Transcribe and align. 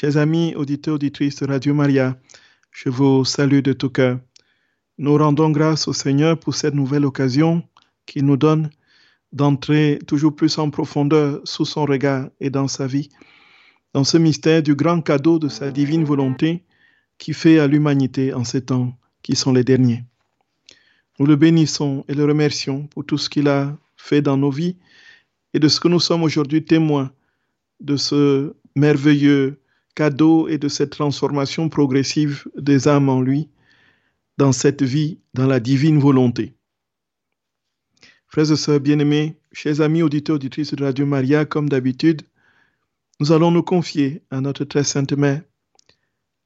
Chers 0.00 0.16
amis, 0.16 0.54
auditeurs, 0.54 0.94
auditrices 0.94 1.36
de 1.36 1.46
Radio 1.46 1.74
Maria, 1.74 2.18
je 2.72 2.88
vous 2.88 3.26
salue 3.26 3.60
de 3.60 3.74
tout 3.74 3.90
cœur. 3.90 4.18
Nous 4.96 5.14
rendons 5.14 5.50
grâce 5.50 5.88
au 5.88 5.92
Seigneur 5.92 6.40
pour 6.40 6.54
cette 6.54 6.72
nouvelle 6.72 7.04
occasion 7.04 7.62
qu'il 8.06 8.24
nous 8.24 8.38
donne 8.38 8.70
d'entrer 9.34 9.98
toujours 10.06 10.34
plus 10.34 10.56
en 10.56 10.70
profondeur 10.70 11.42
sous 11.44 11.66
son 11.66 11.84
regard 11.84 12.30
et 12.40 12.48
dans 12.48 12.66
sa 12.66 12.86
vie, 12.86 13.10
dans 13.92 14.02
ce 14.02 14.16
mystère 14.16 14.62
du 14.62 14.74
grand 14.74 15.02
cadeau 15.02 15.38
de 15.38 15.50
sa 15.50 15.70
divine 15.70 16.04
volonté 16.04 16.64
qui 17.18 17.34
fait 17.34 17.58
à 17.58 17.66
l'humanité 17.66 18.32
en 18.32 18.42
ces 18.42 18.64
temps 18.64 18.96
qui 19.20 19.36
sont 19.36 19.52
les 19.52 19.64
derniers. 19.64 20.06
Nous 21.18 21.26
le 21.26 21.36
bénissons 21.36 22.06
et 22.08 22.14
le 22.14 22.24
remercions 22.24 22.86
pour 22.86 23.04
tout 23.04 23.18
ce 23.18 23.28
qu'il 23.28 23.48
a 23.48 23.76
fait 23.98 24.22
dans 24.22 24.38
nos 24.38 24.50
vies 24.50 24.78
et 25.52 25.58
de 25.58 25.68
ce 25.68 25.78
que 25.78 25.88
nous 25.88 26.00
sommes 26.00 26.22
aujourd'hui 26.22 26.64
témoins 26.64 27.12
de 27.80 27.98
ce 27.98 28.54
merveilleux 28.74 29.60
cadeau 29.94 30.48
et 30.48 30.58
de 30.58 30.68
cette 30.68 30.90
transformation 30.90 31.68
progressive 31.68 32.48
des 32.56 32.88
âmes 32.88 33.08
en 33.08 33.20
lui 33.20 33.48
dans 34.38 34.52
cette 34.52 34.82
vie, 34.82 35.18
dans 35.34 35.46
la 35.46 35.60
divine 35.60 35.98
volonté. 35.98 36.54
Frères 38.26 38.50
et 38.50 38.56
sœurs 38.56 38.80
bien-aimés, 38.80 39.36
chers 39.52 39.80
amis 39.80 40.02
auditeurs, 40.02 40.36
auditrices 40.36 40.74
de 40.74 40.84
Radio 40.84 41.04
Maria, 41.04 41.44
comme 41.44 41.68
d'habitude, 41.68 42.22
nous 43.18 43.32
allons 43.32 43.50
nous 43.50 43.62
confier 43.62 44.22
à 44.30 44.40
notre 44.40 44.64
très 44.64 44.84
sainte 44.84 45.12
mère, 45.12 45.42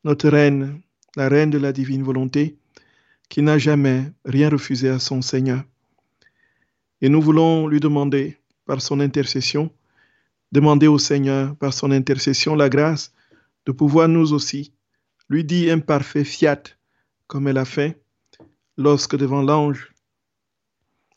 notre 0.02 0.28
reine, 0.28 0.80
la 1.14 1.28
reine 1.28 1.50
de 1.50 1.58
la 1.58 1.72
divine 1.72 2.02
volonté, 2.02 2.56
qui 3.28 3.42
n'a 3.42 3.58
jamais 3.58 4.10
rien 4.24 4.48
refusé 4.48 4.88
à 4.88 4.98
son 4.98 5.22
Seigneur. 5.22 5.62
Et 7.00 7.08
nous 7.08 7.22
voulons 7.22 7.68
lui 7.68 7.78
demander, 7.80 8.38
par 8.66 8.82
son 8.82 8.98
intercession, 8.98 9.70
demander 10.50 10.88
au 10.88 10.98
Seigneur, 10.98 11.54
par 11.56 11.72
son 11.72 11.92
intercession, 11.92 12.56
la 12.56 12.68
grâce 12.68 13.13
de 13.66 13.72
pouvoir 13.72 14.08
nous 14.08 14.32
aussi 14.32 14.72
lui 15.28 15.44
dire 15.44 15.74
imparfait 15.74 16.24
fiat, 16.24 16.62
comme 17.26 17.48
elle 17.48 17.58
a 17.58 17.64
fait 17.64 18.02
lorsque 18.76 19.16
devant 19.16 19.42
l'ange, 19.42 19.92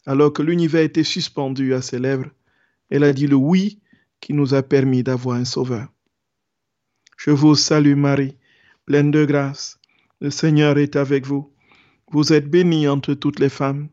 alors 0.06 0.32
que 0.32 0.42
l'univers 0.42 0.84
était 0.84 1.04
suspendu 1.04 1.74
à 1.74 1.82
ses 1.82 2.00
lèvres, 2.00 2.32
elle 2.90 3.04
a 3.04 3.14
dit 3.14 3.28
le 3.28 3.36
oui 3.36 3.82
qui 4.22 4.34
nous 4.34 4.54
a 4.54 4.64
permis 4.64 5.04
d'avoir 5.04 5.38
un 5.38 5.46
sauveur. 5.46 5.88
Je 7.18 7.32
vous 7.32 7.56
salue 7.56 7.96
Marie, 7.96 8.38
pleine 8.86 9.12
de 9.12 9.26
grâce, 9.26 9.80
le 10.22 10.30
Seigneur 10.30 10.78
est 10.78 10.96
avec 10.96 11.26
vous. 11.26 11.52
Vous 12.12 12.32
êtes 12.32 12.50
bénie 12.50 12.88
entre 12.88 13.14
toutes 13.14 13.40
les 13.40 13.50
femmes, 13.50 13.90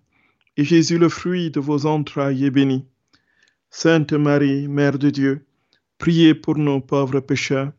et 0.56 0.64
Jésus, 0.64 0.98
le 0.98 1.08
fruit 1.08 1.50
de 1.50 1.58
vos 1.58 1.86
entrailles, 1.86 2.44
est 2.44 2.50
béni. 2.50 2.86
Sainte 3.70 4.12
Marie, 4.12 4.68
Mère 4.68 4.98
de 4.98 5.10
Dieu, 5.10 5.46
priez 5.98 6.34
pour 6.34 6.56
nos 6.56 6.80
pauvres 6.80 7.18
pécheurs, 7.18 7.72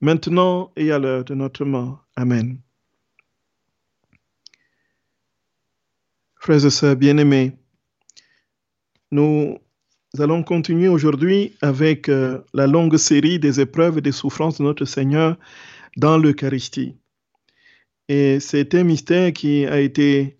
maintenant 0.00 0.72
et 0.76 0.90
à 0.92 0.98
l'heure 0.98 1.24
de 1.24 1.34
notre 1.34 1.64
mort. 1.64 2.04
Amen. 2.16 2.60
Frères 6.36 6.64
et 6.64 6.70
sœurs 6.70 6.96
bien-aimés, 6.96 7.52
nous 9.10 9.58
allons 10.18 10.42
continuer 10.42 10.88
aujourd'hui 10.88 11.56
avec 11.60 12.08
euh, 12.08 12.40
la 12.54 12.66
longue 12.66 12.96
série 12.96 13.38
des 13.38 13.60
épreuves 13.60 13.98
et 13.98 14.00
des 14.00 14.12
souffrances 14.12 14.58
de 14.58 14.64
notre 14.64 14.84
Seigneur 14.84 15.36
dans 15.96 16.18
l'Eucharistie. 16.18 16.94
Et 18.08 18.38
c'est 18.40 18.74
un 18.74 18.84
mystère 18.84 19.32
qui 19.32 19.66
a 19.66 19.80
été 19.80 20.36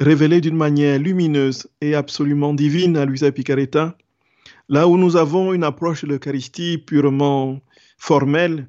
révélé 0.00 0.40
d'une 0.40 0.56
manière 0.56 0.98
lumineuse 0.98 1.68
et 1.80 1.94
absolument 1.94 2.52
divine 2.52 2.96
à 2.96 3.04
Luisa 3.04 3.30
Picaretta, 3.30 3.96
là 4.68 4.88
où 4.88 4.98
nous 4.98 5.16
avons 5.16 5.52
une 5.52 5.64
approche 5.64 6.02
de 6.02 6.08
l'Eucharistie 6.08 6.78
purement 6.78 7.60
formelle, 7.98 8.68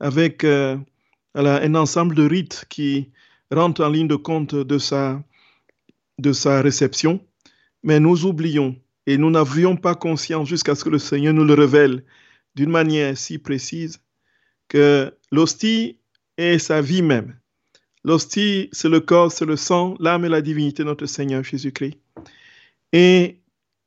avec 0.00 0.44
euh, 0.44 0.76
un 1.34 1.74
ensemble 1.74 2.14
de 2.14 2.26
rites 2.26 2.64
qui 2.68 3.10
rentrent 3.50 3.84
en 3.84 3.90
ligne 3.90 4.08
de 4.08 4.16
compte 4.16 4.54
de 4.54 4.78
sa, 4.78 5.22
de 6.18 6.32
sa 6.32 6.60
réception, 6.62 7.20
mais 7.82 8.00
nous 8.00 8.26
oublions 8.26 8.76
et 9.06 9.16
nous 9.16 9.30
n'avions 9.30 9.76
pas 9.76 9.94
conscience 9.94 10.48
jusqu'à 10.48 10.74
ce 10.74 10.84
que 10.84 10.90
le 10.90 10.98
Seigneur 10.98 11.32
nous 11.32 11.44
le 11.44 11.54
révèle 11.54 12.04
d'une 12.54 12.70
manière 12.70 13.16
si 13.16 13.38
précise 13.38 14.00
que 14.68 15.14
l'hostie 15.32 15.98
est 16.36 16.58
sa 16.58 16.80
vie 16.82 17.02
même. 17.02 17.36
L'hostie, 18.04 18.68
c'est 18.72 18.88
le 18.88 19.00
corps, 19.00 19.32
c'est 19.32 19.44
le 19.44 19.56
sang, 19.56 19.96
l'âme 19.98 20.24
et 20.24 20.28
la 20.28 20.42
divinité 20.42 20.82
de 20.82 20.88
notre 20.88 21.06
Seigneur 21.06 21.42
Jésus-Christ. 21.42 21.98
Et 22.92 23.38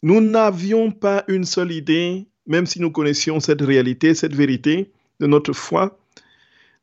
nous 0.04 0.22
n'avions 0.22 0.92
pas 0.92 1.24
une 1.28 1.46
seule 1.46 1.72
idée, 1.72 2.28
même 2.48 2.66
si 2.66 2.82
nous 2.82 2.92
connaissions 2.92 3.40
cette 3.40 3.62
réalité, 3.62 4.14
cette 4.14 4.36
vérité 4.36 4.92
de 5.20 5.28
notre 5.28 5.54
foi, 5.54 6.00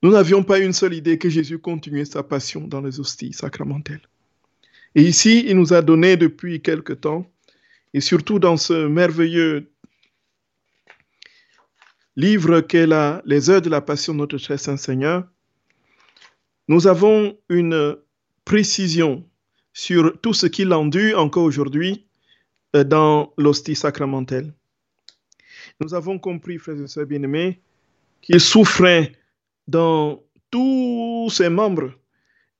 nous 0.03 0.11
n'avions 0.11 0.43
pas 0.45 0.59
une 0.59 0.73
seule 0.73 0.95
idée 0.95 1.19
que 1.19 1.29
Jésus 1.29 1.59
continuait 1.59 2.05
sa 2.05 2.23
passion 2.23 2.69
dans 2.69 2.81
les 2.81 3.01
hosties 3.01 3.33
sacramentelles. 3.33 4.09
Et 4.95 5.03
ici, 5.03 5.45
il 5.47 5.57
nous 5.57 5.73
a 5.73 5.83
donné 5.83 6.17
depuis 6.17 6.63
quelque 6.63 6.93
temps, 6.93 7.31
et 7.95 8.01
surtout 8.01 8.39
dans 8.39 8.57
ce 8.57 8.87
merveilleux 8.87 9.71
livre 12.17 12.61
qu'est 12.61 12.89
Les 13.25 13.51
heures 13.51 13.63
de 13.63 13.71
la 13.71 13.81
passion 13.81 14.13
de 14.13 14.19
notre 14.19 14.39
très 14.39 14.59
saint 14.59 14.77
Seigneur, 14.77 15.25
nous 16.69 16.87
avons 16.87 17.37
une 17.49 17.97
précision 18.45 19.25
sur 19.73 20.21
tout 20.21 20.35
ce 20.35 20.47
qu'il 20.47 20.73
enduit 20.73 21.15
encore 21.15 21.45
aujourd'hui 21.45 22.07
euh, 22.75 22.85
dans 22.85 23.33
l'hostie 23.39 23.77
sacramentelle. 23.77 24.53
Nous 25.81 25.95
avons 25.95 26.19
compris, 26.19 26.59
frères 26.59 26.81
et 26.81 26.87
sœurs 26.89 27.07
bien-aimés, 27.07 27.61
qu'il 28.21 28.41
souffrait 28.41 29.13
dans 29.69 30.25
tous 30.51 31.31
ses 31.31 31.51
membres 31.51 31.93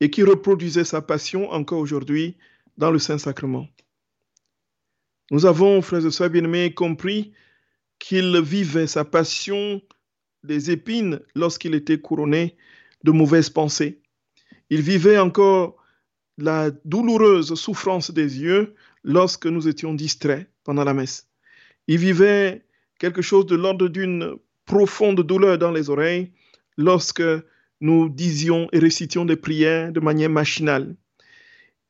et 0.01 0.11
qui 0.11 0.23
reproduisait 0.23 0.85
sa 0.85 1.03
passion 1.03 1.51
encore 1.51 1.81
aujourd'hui 1.81 2.37
dans 2.77 2.91
le 2.91 2.99
Saint-Sacrement. 2.99 3.67
Nous 5.31 5.47
avons, 5.47 5.83
frères 5.83 6.07
et 6.07 6.11
sœurs 6.11 6.31
bien-aimés, 6.31 6.73
compris 6.73 7.33
qu'il 7.99 8.41
vivait 8.41 8.87
sa 8.87 9.05
passion 9.05 9.83
des 10.45 10.71
épines 10.71 11.21
lorsqu'il 11.35 11.75
était 11.75 11.99
couronné 11.99 12.57
de 13.05 13.11
mauvaises 13.11 13.51
pensées. 13.51 14.01
Il 14.71 14.83
vivait 14.83 15.19
encore 15.19 15.77
la 16.37 16.71
douloureuse 16.85 17.55
souffrance 17.55 18.11
des 18.11 18.41
yeux 18.41 18.75
lorsque 19.03 19.47
nous 19.47 19.67
étions 19.67 19.95
distraits 19.95 20.49
pendant 20.63 20.85
la 20.85 20.95
messe. 20.95 21.29
Il 21.89 21.99
vivait 21.99 22.65
quelque 22.99 23.23
chose 23.23 23.47
de 23.47 23.57
l'ordre 23.57 23.89
d'une 23.89 24.37
profonde 24.67 25.23
douleur 25.23 25.59
dans 25.59 25.73
les 25.73 25.91
oreilles 25.91 26.33
lorsque 26.79 27.23
nous 27.81 28.09
disions 28.09 28.69
et 28.73 28.79
récitions 28.79 29.27
des 29.27 29.37
prières 29.37 29.93
de 29.93 30.01
manière 30.01 30.31
machinale. 30.31 30.97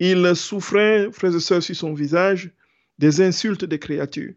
Il 0.00 0.34
souffrait, 0.34 1.08
frères 1.12 1.36
et 1.36 1.40
sœurs, 1.40 1.62
sur 1.62 1.76
son 1.76 1.94
visage 1.94 2.50
des 2.98 3.20
insultes 3.20 3.64
des 3.64 3.78
créatures. 3.78 4.34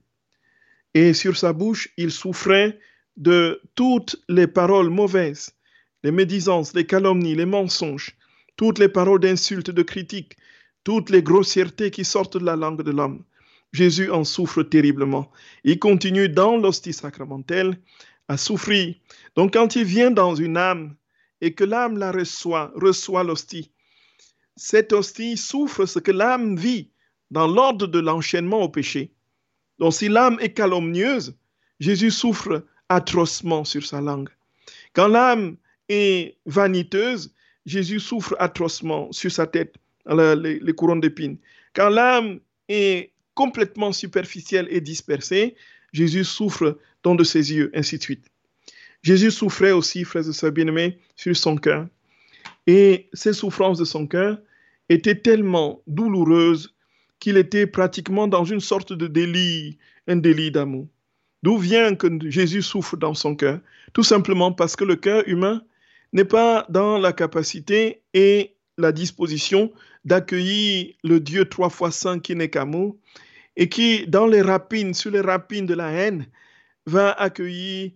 Et 0.93 1.13
sur 1.13 1.37
sa 1.37 1.53
bouche, 1.53 1.89
il 1.97 2.11
souffrait 2.11 2.79
de 3.17 3.61
toutes 3.75 4.17
les 4.29 4.47
paroles 4.47 4.89
mauvaises, 4.89 5.53
les 6.03 6.11
médisances, 6.11 6.73
les 6.73 6.85
calomnies, 6.85 7.35
les 7.35 7.45
mensonges, 7.45 8.15
toutes 8.55 8.79
les 8.79 8.89
paroles 8.89 9.19
d'insultes, 9.19 9.71
de 9.71 9.83
critiques, 9.83 10.37
toutes 10.83 11.09
les 11.09 11.23
grossièretés 11.23 11.91
qui 11.91 12.03
sortent 12.03 12.37
de 12.37 12.45
la 12.45 12.55
langue 12.55 12.83
de 12.83 12.91
l'homme. 12.91 13.23
Jésus 13.71 14.11
en 14.11 14.25
souffre 14.25 14.63
terriblement. 14.63 15.31
Il 15.63 15.79
continue 15.79 16.27
dans 16.27 16.57
l'hostie 16.57 16.93
sacramentelle 16.93 17.77
à 18.27 18.37
souffrir. 18.37 18.95
Donc 19.35 19.53
quand 19.53 19.75
il 19.75 19.83
vient 19.83 20.11
dans 20.11 20.35
une 20.35 20.57
âme 20.57 20.95
et 21.41 21.53
que 21.53 21.63
l'âme 21.63 21.97
la 21.97 22.11
reçoit, 22.11 22.71
reçoit 22.75 23.23
l'hostie, 23.23 23.71
cette 24.55 24.93
hostie 24.93 25.37
souffre 25.37 25.85
ce 25.85 25.99
que 25.99 26.11
l'âme 26.11 26.55
vit 26.55 26.91
dans 27.31 27.47
l'ordre 27.47 27.87
de 27.87 27.99
l'enchaînement 27.99 28.61
au 28.61 28.69
péché. 28.69 29.11
Donc 29.79 29.93
si 29.93 30.09
l'âme 30.09 30.37
est 30.39 30.53
calomnieuse, 30.53 31.35
Jésus 31.79 32.11
souffre 32.11 32.65
atrocement 32.89 33.63
sur 33.63 33.85
sa 33.85 34.01
langue. 34.01 34.29
Quand 34.93 35.07
l'âme 35.07 35.57
est 35.89 36.37
vaniteuse, 36.45 37.33
Jésus 37.65 37.99
souffre 37.99 38.35
atrocement 38.39 39.11
sur 39.11 39.31
sa 39.31 39.47
tête, 39.47 39.75
les, 40.09 40.59
les 40.59 40.73
couronnes 40.73 41.01
d'épines. 41.01 41.37
Quand 41.73 41.89
l'âme 41.89 42.39
est 42.67 43.11
complètement 43.33 43.91
superficielle 43.91 44.67
et 44.69 44.81
dispersée, 44.81 45.55
Jésus 45.93 46.23
souffre 46.23 46.77
dans 47.03 47.15
de 47.15 47.23
ses 47.23 47.53
yeux, 47.53 47.71
ainsi 47.73 47.97
de 47.97 48.03
suite. 48.03 48.25
Jésus 49.03 49.31
souffrait 49.31 49.71
aussi, 49.71 50.03
frères 50.03 50.27
et 50.27 50.33
sœurs 50.33 50.51
bien-aimés, 50.51 50.99
sur 51.15 51.35
son 51.35 51.55
cœur. 51.55 51.87
Et 52.67 53.09
ces 53.13 53.33
souffrances 53.33 53.79
de 53.79 53.85
son 53.85 54.05
cœur 54.05 54.37
étaient 54.89 55.15
tellement 55.15 55.81
douloureuses 55.87 56.75
qu'il 57.19 57.37
était 57.37 57.67
pratiquement 57.67 58.27
dans 58.27 58.45
une 58.45 58.59
sorte 58.59 58.93
de 58.93 59.07
délit, 59.07 59.77
un 60.07 60.17
délit 60.17 60.51
d'amour. 60.51 60.87
D'où 61.43 61.57
vient 61.57 61.95
que 61.95 62.07
Jésus 62.29 62.61
souffre 62.61 62.97
dans 62.97 63.13
son 63.13 63.35
cœur? 63.35 63.59
Tout 63.93 64.03
simplement 64.03 64.51
parce 64.51 64.75
que 64.75 64.83
le 64.83 64.95
cœur 64.95 65.23
humain 65.27 65.63
n'est 66.13 66.25
pas 66.25 66.65
dans 66.69 66.97
la 66.97 67.13
capacité 67.13 68.01
et 68.13 68.53
la 68.77 68.91
disposition 68.91 69.71
d'accueillir 70.05 70.93
le 71.03 71.19
Dieu 71.19 71.45
trois 71.45 71.69
fois 71.69 71.91
saint 71.91 72.19
qui 72.19 72.35
n'est 72.35 72.49
qu'amour 72.49 72.95
et 73.55 73.69
qui, 73.69 74.07
dans 74.07 74.27
les 74.27 74.41
rapines, 74.41 74.93
sur 74.93 75.11
les 75.11 75.21
rapines 75.21 75.65
de 75.65 75.73
la 75.73 75.91
haine, 75.91 76.25
va 76.85 77.11
accueillir 77.11 77.91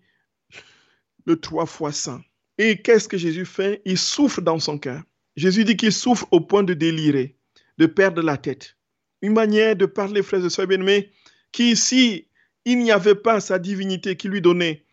le 1.25 1.39
trois 1.39 1.65
fois 1.65 1.91
saint. 1.91 2.21
Et 2.57 2.81
qu'est-ce 2.81 3.07
que 3.07 3.17
Jésus 3.17 3.45
fait? 3.45 3.81
Il 3.85 3.97
souffre 3.97 4.41
dans 4.41 4.59
son 4.59 4.77
cœur. 4.77 5.01
Jésus 5.35 5.65
dit 5.65 5.75
qu'il 5.75 5.91
souffre 5.91 6.27
au 6.31 6.39
point 6.39 6.63
de 6.63 6.73
délirer, 6.73 7.35
de 7.77 7.85
perdre 7.85 8.21
la 8.21 8.37
tête. 8.37 8.77
Une 9.21 9.33
manière 9.33 9.75
de 9.75 9.85
parler, 9.85 10.21
frères 10.21 10.45
et 10.45 10.49
sœurs 10.49 10.67
bien-aimés, 10.67 11.11
qui, 11.51 11.75
si 11.75 12.27
il 12.63 12.79
n'y 12.79 12.91
avait 12.91 13.15
pas 13.15 13.39
sa 13.39 13.59
divinité 13.59 14.15
qui 14.15 14.27
lui 14.27 14.41
donnait 14.41 14.85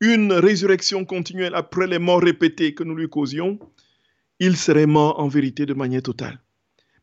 une 0.00 0.32
résurrection 0.32 1.04
continuelle 1.04 1.54
après 1.54 1.86
les 1.86 1.98
morts 1.98 2.22
répétées 2.22 2.74
que 2.74 2.84
nous 2.84 2.94
lui 2.94 3.08
causions, 3.08 3.58
il 4.38 4.56
serait 4.56 4.86
mort 4.86 5.20
en 5.20 5.28
vérité 5.28 5.66
de 5.66 5.74
manière 5.74 6.02
totale. 6.02 6.40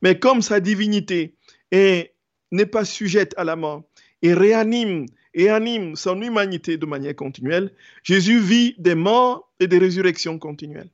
Mais 0.01 0.17
comme 0.17 0.41
sa 0.41 0.59
divinité 0.59 1.35
n'est 1.71 2.65
pas 2.71 2.85
sujette 2.85 3.33
à 3.37 3.43
la 3.43 3.55
mort 3.55 3.83
et 4.21 4.33
réanime 4.33 5.05
et 5.37 5.49
anime 5.49 5.95
son 5.95 6.19
humanité 6.23 6.77
de 6.77 6.87
manière 6.87 7.15
continuelle, 7.15 7.71
Jésus 8.03 8.39
vit 8.39 8.73
des 8.79 8.95
morts 8.95 9.47
et 9.59 9.67
des 9.67 9.77
résurrections 9.77 10.39
continuelles. 10.39 10.89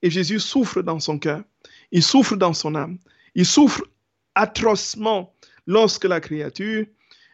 Et 0.00 0.10
Jésus 0.10 0.38
souffre 0.38 0.80
dans 0.80 1.00
son 1.00 1.18
cœur, 1.18 1.42
il 1.90 2.02
souffre 2.02 2.36
dans 2.36 2.52
son 2.52 2.76
âme, 2.76 2.98
il 3.34 3.44
souffre 3.44 3.82
atrocement 4.36 5.34
lorsque 5.66 6.04
la 6.04 6.20
créature 6.20 6.86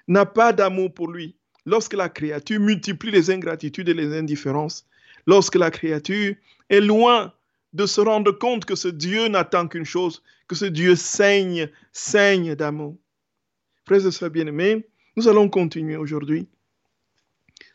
n'a 0.08 0.24
pas 0.24 0.54
d'amour 0.54 0.94
pour 0.94 1.08
lui, 1.08 1.36
lorsque 1.66 1.92
la 1.92 2.08
créature 2.08 2.58
multiplie 2.58 3.10
les 3.10 3.30
ingratitudes 3.30 3.90
et 3.90 3.94
les 3.94 4.16
indifférences, 4.16 4.86
lorsque 5.26 5.56
la 5.56 5.70
créature 5.70 6.34
est 6.70 6.80
loin 6.80 7.34
de 7.74 7.84
se 7.84 8.00
rendre 8.00 8.32
compte 8.32 8.64
que 8.64 8.76
ce 8.76 8.88
Dieu 8.88 9.28
n'attend 9.28 9.68
qu'une 9.68 9.84
chose, 9.84 10.22
que 10.48 10.56
ce 10.56 10.64
Dieu 10.64 10.96
saigne, 10.96 11.68
saigne 11.92 12.54
d'amour. 12.54 12.96
Frères 13.84 14.06
et 14.06 14.10
sœurs 14.10 14.30
bien-aimés, 14.30 14.86
nous 15.20 15.28
allons 15.28 15.50
continuer 15.50 15.96
aujourd'hui, 15.96 16.46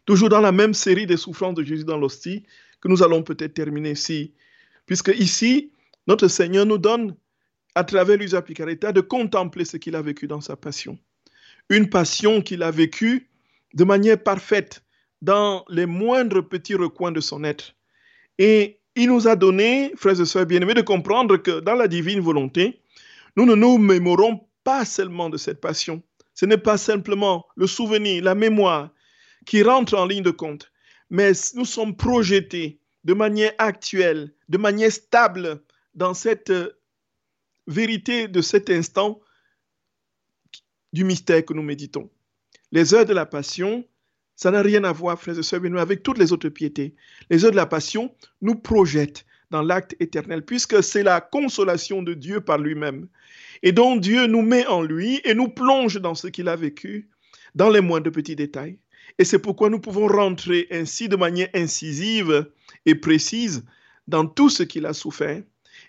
toujours 0.06 0.30
dans 0.30 0.42
la 0.42 0.52
même 0.52 0.74
série 0.74 1.06
des 1.06 1.16
souffrances 1.16 1.54
de 1.54 1.62
Jésus 1.62 1.84
dans 1.84 1.98
l'hostie, 1.98 2.44
que 2.82 2.88
nous 2.88 3.04
allons 3.04 3.22
peut-être 3.22 3.54
terminer 3.54 3.92
ici, 3.92 4.34
puisque 4.88 5.14
ici, 5.20 5.72
notre 6.08 6.28
Seigneur 6.28 6.66
nous 6.66 6.80
donne, 6.80 7.16
à 7.76 7.84
travers 7.84 8.18
l'Usa 8.18 8.42
Picaretta, 8.42 8.92
de 8.92 9.02
contempler 9.02 9.64
ce 9.64 9.78
qu'il 9.78 9.96
a 9.96 10.02
vécu 10.02 10.26
dans 10.26 10.42
sa 10.42 10.56
passion. 10.56 10.98
Une 11.70 11.88
passion 11.88 12.42
qu'il 12.42 12.64
a 12.64 12.72
vécue 12.72 13.30
de 13.76 13.84
manière 13.84 14.18
parfaite 14.24 14.84
dans 15.22 15.66
les 15.70 15.86
moindres 15.86 16.48
petits 16.50 16.74
recoins 16.74 17.12
de 17.12 17.22
son 17.22 17.44
être. 17.44 17.76
Et 18.40 18.80
il 18.96 19.10
nous 19.10 19.28
a 19.28 19.36
donné, 19.36 19.94
frères 19.96 20.20
et 20.20 20.26
sœurs 20.26 20.48
bien-aimés, 20.48 20.74
de 20.74 20.82
comprendre 20.82 21.38
que 21.38 21.60
dans 21.60 21.76
la 21.76 21.88
divine 21.88 22.22
volonté, 22.22 22.82
nous 23.38 23.46
ne 23.46 23.54
nous 23.54 23.78
mémorons 23.78 24.48
pas 24.64 24.84
seulement 24.84 25.30
de 25.30 25.38
cette 25.38 25.62
passion. 25.62 26.02
Ce 26.36 26.46
n'est 26.46 26.58
pas 26.58 26.78
simplement 26.78 27.46
le 27.56 27.66
souvenir, 27.66 28.24
la 28.24 28.36
mémoire 28.36 28.92
qui 29.46 29.64
rentre 29.64 29.98
en 29.98 30.06
ligne 30.06 30.24
de 30.24 30.32
compte, 30.32 30.72
mais 31.10 31.32
nous 31.56 31.66
sommes 31.66 31.96
projetés 31.96 32.80
de 33.04 33.14
manière 33.14 33.54
actuelle, 33.58 34.34
de 34.50 34.58
manière 34.58 34.92
stable 34.92 35.64
dans 35.94 36.14
cette 36.14 36.50
euh, 36.50 36.78
vérité 37.68 38.28
de 38.28 38.42
cet 38.42 38.70
instant 38.70 39.20
du 40.94 41.04
mystère 41.04 41.44
que 41.44 41.54
nous 41.54 41.64
méditons. 41.64 42.10
Les 42.72 42.94
heures 42.94 43.06
de 43.06 43.14
la 43.14 43.26
passion 43.26 43.86
ça 44.36 44.52
n'a 44.52 44.62
rien 44.62 44.84
à 44.84 44.92
voir, 44.92 45.20
frères 45.20 45.38
et 45.40 45.44
sœurs, 45.44 45.62
avec 45.78 46.04
toutes 46.04 46.18
les 46.18 46.34
autres 46.34 46.50
piétés. 46.50 46.96
Les 47.30 47.46
heures 47.46 47.52
de 47.52 47.56
la 47.56 47.66
passion 47.66 48.14
nous 48.42 48.56
projettent 48.56 49.26
dans 49.50 49.62
l'acte 49.62 49.96
éternel, 50.00 50.44
puisque 50.44 50.84
c'est 50.84 51.04
la 51.04 51.22
consolation 51.22 52.04
de 52.04 52.14
Dieu 52.14 52.42
par 52.42 52.58
lui-même. 52.58 53.08
Et 53.66 53.72
donc 53.72 54.00
Dieu 54.00 54.28
nous 54.28 54.44
met 54.44 54.66
en 54.68 54.84
lui 54.84 55.20
et 55.24 55.34
nous 55.34 55.50
plonge 55.50 56.00
dans 56.00 56.14
ce 56.14 56.28
qu'il 56.28 56.48
a 56.48 56.56
vécu, 56.56 57.10
dans 57.56 57.72
les 57.72 57.82
moindres 57.82 58.12
petits 58.12 58.36
détails. 58.36 58.78
Et 59.18 59.26
c'est 59.26 59.40
pourquoi 59.40 59.72
nous 59.72 59.80
pouvons 59.80 60.08
rentrer 60.08 60.68
ainsi 60.70 61.10
de 61.10 61.16
manière 61.16 61.50
incisive 61.56 62.48
et 62.86 62.94
précise 62.94 63.66
dans 64.08 64.28
tout 64.28 64.52
ce 64.52 64.62
qu'il 64.62 64.86
a 64.86 64.94
souffert. 64.94 65.42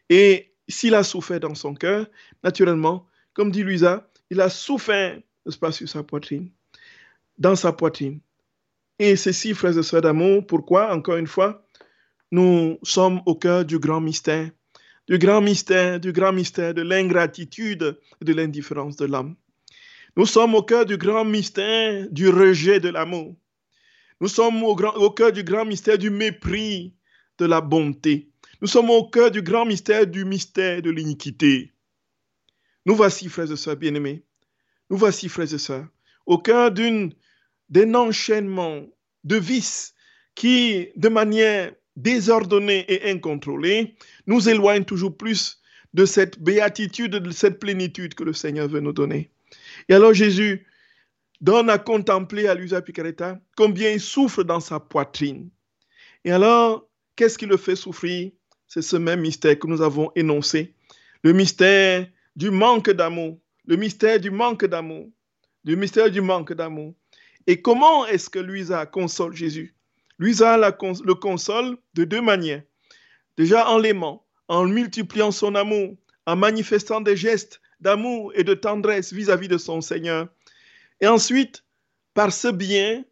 Et 0.08 0.54
s'il 0.66 0.94
a 0.94 1.02
souffert 1.02 1.38
dans 1.38 1.54
son 1.54 1.74
cœur, 1.74 2.06
naturellement, 2.42 3.06
comme 3.34 3.50
dit 3.50 3.62
Luisa, 3.62 4.08
il 4.30 4.40
a 4.40 4.48
souffert, 4.48 5.20
nest 5.44 5.60
pas, 5.60 5.70
sur 5.70 5.86
sa 5.86 6.02
poitrine, 6.02 6.48
dans 7.36 7.56
sa 7.56 7.72
poitrine. 7.72 8.20
Et 8.98 9.16
ceci, 9.16 9.52
frères 9.52 9.76
et 9.76 9.82
sœurs 9.82 10.00
d'amour, 10.00 10.46
pourquoi, 10.46 10.94
encore 10.94 11.16
une 11.16 11.26
fois, 11.26 11.62
nous 12.30 12.78
sommes 12.82 13.20
au 13.26 13.34
cœur 13.34 13.66
du 13.66 13.78
grand 13.78 14.00
mystère, 14.00 14.50
du 15.08 15.18
grand 15.18 15.40
mystère, 15.40 16.00
du 16.00 16.12
grand 16.12 16.32
mystère 16.32 16.74
de 16.74 16.82
l'ingratitude 16.82 17.98
et 18.20 18.24
de 18.24 18.32
l'indifférence 18.32 18.96
de 18.96 19.06
l'homme. 19.06 19.36
Nous 20.16 20.26
sommes 20.26 20.54
au 20.54 20.62
cœur 20.62 20.86
du 20.86 20.96
grand 20.96 21.24
mystère 21.24 22.08
du 22.10 22.28
rejet 22.28 22.80
de 22.80 22.88
l'amour. 22.88 23.36
Nous 24.20 24.28
sommes 24.28 24.62
au, 24.64 24.74
cœur 25.10 25.30
du 25.30 25.44
grand 25.44 25.66
mystère 25.66 25.98
du 25.98 26.08
mépris 26.10 26.94
de 27.38 27.44
la 27.44 27.60
bonté. 27.60 28.30
Nous 28.62 28.68
sommes 28.68 28.88
au 28.88 29.08
cœur 29.08 29.30
du 29.30 29.42
grand 29.42 29.66
mystère 29.66 30.06
du 30.06 30.24
mystère 30.24 30.80
de 30.80 30.90
l'iniquité. 30.90 31.72
Nous 32.86 32.96
voici, 32.96 33.28
frères 33.28 33.52
et 33.52 33.56
sœurs 33.56 33.76
bien-aimés, 33.76 34.24
nous 34.88 34.96
voici, 34.96 35.28
frères 35.28 35.52
et 35.52 35.58
sœurs, 35.58 35.86
au 36.24 36.38
cœur 36.38 36.70
d'un 36.70 37.94
enchaînement 37.94 38.86
de 39.24 39.36
vices 39.36 39.94
qui, 40.34 40.88
de 40.96 41.08
manière 41.08 41.74
désordonnée 41.96 42.84
et 42.88 43.10
incontrôlée, 43.10 43.96
nous 44.26 44.48
éloignent 44.48 44.84
toujours 44.84 45.16
plus 45.16 45.60
de 45.94 46.04
cette 46.04 46.38
béatitude, 46.40 47.16
de 47.16 47.30
cette 47.30 47.58
plénitude 47.58 48.14
que 48.14 48.24
le 48.24 48.32
Seigneur 48.32 48.68
veut 48.68 48.80
nous 48.80 48.92
donner. 48.92 49.30
Et 49.88 49.94
alors 49.94 50.12
Jésus 50.12 50.66
donne 51.40 51.70
à 51.70 51.78
contempler 51.78 52.46
à 52.48 52.54
Luisa 52.54 52.82
Picaretta 52.82 53.40
combien 53.56 53.90
il 53.90 54.00
souffre 54.00 54.42
dans 54.42 54.60
sa 54.60 54.80
poitrine. 54.80 55.50
Et 56.24 56.32
alors, 56.32 56.88
qu'est-ce 57.14 57.38
qui 57.38 57.46
le 57.46 57.56
fait 57.56 57.76
souffrir? 57.76 58.32
C'est 58.66 58.82
ce 58.82 58.96
même 58.96 59.20
mystère 59.20 59.58
que 59.58 59.68
nous 59.68 59.80
avons 59.80 60.10
énoncé, 60.16 60.74
le 61.22 61.32
mystère 61.32 62.06
du 62.34 62.50
manque 62.50 62.90
d'amour, 62.90 63.38
le 63.64 63.76
mystère 63.76 64.18
du 64.18 64.30
manque 64.30 64.64
d'amour, 64.64 65.08
le 65.64 65.76
mystère 65.76 66.10
du 66.10 66.20
manque 66.20 66.52
d'amour. 66.52 66.94
Et 67.46 67.62
comment 67.62 68.06
est-ce 68.06 68.28
que 68.28 68.40
Luisa 68.40 68.86
console 68.86 69.34
Jésus? 69.34 69.75
Luisa 70.18 70.56
le 70.56 71.14
console 71.14 71.76
de 71.94 72.04
deux 72.04 72.22
manières. 72.22 72.62
Déjà 73.36 73.68
en 73.68 73.78
l'aimant, 73.78 74.26
en 74.48 74.64
multipliant 74.64 75.30
son 75.30 75.54
amour, 75.54 75.96
en 76.26 76.36
manifestant 76.36 77.00
des 77.00 77.16
gestes 77.16 77.60
d'amour 77.80 78.32
et 78.34 78.44
de 78.44 78.54
tendresse 78.54 79.12
vis-à-vis 79.12 79.48
de 79.48 79.58
son 79.58 79.80
Seigneur. 79.80 80.28
Et 81.00 81.06
ensuite, 81.06 81.64
par 82.14 82.32
ce 82.32 82.48
bien, 82.48 83.04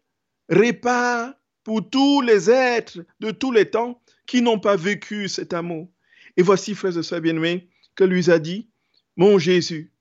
répare 0.49 1.33
pour 1.63 1.87
tous 1.89 2.21
les 2.21 2.49
êtres 2.49 2.99
de 3.19 3.31
tous 3.31 3.51
les 3.51 3.69
temps 3.69 4.01
qui 4.25 4.41
n'ont 4.41 4.59
pas 4.59 4.75
vécu 4.75 5.27
cet 5.29 5.53
amour. 5.53 5.89
Et 6.37 6.41
voici, 6.41 6.73
frères 6.73 6.97
et 6.97 7.03
sœurs 7.03 7.21
bien-aimés, 7.21 7.69
que 7.95 8.03
lui 8.03 8.29
a 8.31 8.39
dit, 8.39 8.69
mon 9.15 9.37
Jésus, 9.37 9.91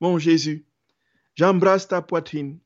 mon 0.00 0.18
Jésus, 0.18 0.64
j'embrasse 1.34 1.88
ta 1.88 2.00
poitrine, 2.00 2.58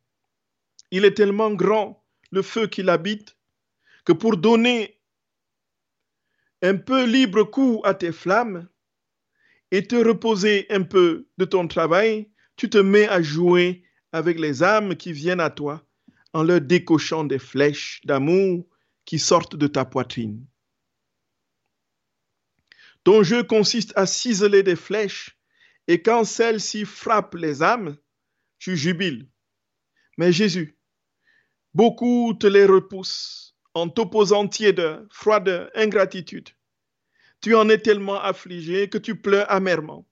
il 0.91 1.05
est 1.05 1.15
tellement 1.15 1.53
grand, 1.53 2.05
le 2.31 2.43
feu 2.43 2.67
qui 2.67 2.83
l'habite, 2.83 3.37
pour 4.13 4.37
donner 4.37 5.01
un 6.63 6.77
peu 6.77 7.05
libre 7.05 7.45
cours 7.45 7.87
à 7.87 7.95
tes 7.95 8.13
flammes 8.13 8.69
et 9.71 9.87
te 9.87 9.97
reposer 9.97 10.67
un 10.71 10.83
peu 10.83 11.29
de 11.39 11.45
ton 11.45 11.69
travail, 11.69 12.31
tu 12.57 12.69
te 12.69 12.79
mets 12.79 13.09
à 13.09 13.23
jouer 13.23 13.85
avec 14.13 14.39
les 14.39 14.63
âmes 14.63 14.97
qui 14.97 15.13
viennent 15.13 15.41
à 15.41 15.51
toi 15.51 15.85
en 16.33 16.43
leur 16.43 16.61
décochant 16.61 17.25
des 17.25 17.39
flèches 17.39 18.01
d'amour 18.05 18.67
qui 19.05 19.19
sortent 19.19 19.57
de 19.57 19.67
ta 19.67 19.85
poitrine. 19.85 20.47
Ton 23.05 23.23
jeu 23.23 23.43
consiste 23.43 23.93
à 23.97 24.07
ciseler 24.07 24.63
des 24.63 24.77
flèches 24.77 25.39
et 25.89 26.03
quand 26.03 26.25
celles-ci 26.25 26.85
frappent 26.85 27.35
les 27.35 27.63
âmes, 27.63 27.97
tu 28.59 28.77
jubiles. 28.77 29.29
Mais 30.19 30.33
Jésus, 30.33 30.77
Beaucoup 31.73 32.35
te 32.35 32.49
les 32.49 32.67
repoussent 32.67 33.50
en 33.75 33.89
t'opposant 33.89 34.49
tièdeur, 34.49 35.05
froideur, 35.11 35.71
ingratitude? 35.75 36.49
Tu 37.41 37.55
en 37.55 37.69
es 37.69 37.79
tellement 37.79 38.21
affligé 38.21 38.89
que 38.89 38.99
tu 38.99 39.15
pleures 39.15 39.51
amèrement. 39.51 40.07